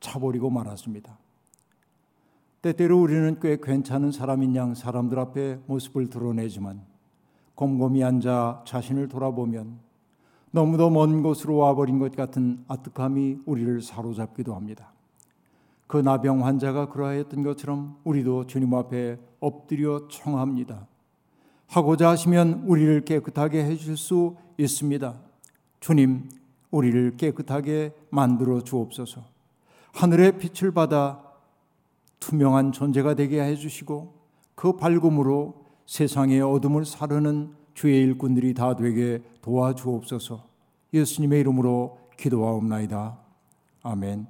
차버리고 0.00 0.50
말았습니다. 0.50 1.18
때때로 2.62 3.00
우리는 3.00 3.38
꽤 3.40 3.58
괜찮은 3.60 4.12
사람인 4.12 4.54
양 4.56 4.74
사람들 4.74 5.18
앞에 5.18 5.60
모습을 5.66 6.10
드러내지만 6.10 6.82
곰곰이 7.60 8.02
앉아 8.02 8.62
자신을 8.64 9.08
돌아보면 9.08 9.80
너무도 10.50 10.88
먼 10.88 11.22
곳으로 11.22 11.58
와버린 11.58 11.98
것 11.98 12.16
같은 12.16 12.64
아득함이 12.68 13.40
우리를 13.44 13.82
사로잡기도 13.82 14.54
합니다. 14.54 14.94
그 15.86 15.98
나병 15.98 16.46
환자가 16.46 16.88
그러하였던 16.88 17.42
것처럼 17.42 17.98
우리도 18.04 18.46
주님 18.46 18.72
앞에 18.72 19.18
엎드려 19.40 20.08
청합니다. 20.08 20.86
하고자 21.66 22.08
하시면 22.08 22.64
우리를 22.66 23.04
깨끗하게 23.04 23.62
해줄 23.62 23.98
수 23.98 24.36
있습니다. 24.56 25.20
주님, 25.80 26.30
우리를 26.70 27.18
깨끗하게 27.18 27.92
만들어 28.08 28.62
주옵소서. 28.62 29.20
하늘의 29.92 30.38
빛을 30.38 30.72
받아 30.72 31.22
투명한 32.20 32.72
존재가 32.72 33.12
되게 33.16 33.42
해주시고 33.42 34.14
그 34.54 34.76
밝음으로 34.76 35.59
세상의 35.90 36.40
어둠을 36.40 36.84
사르는 36.84 37.52
주의 37.74 38.00
일꾼들이 38.02 38.54
다 38.54 38.76
되게 38.76 39.20
도와주옵소서. 39.42 40.46
예수님의 40.94 41.40
이름으로 41.40 41.98
기도하옵나이다. 42.16 43.18
아멘. 43.82 44.28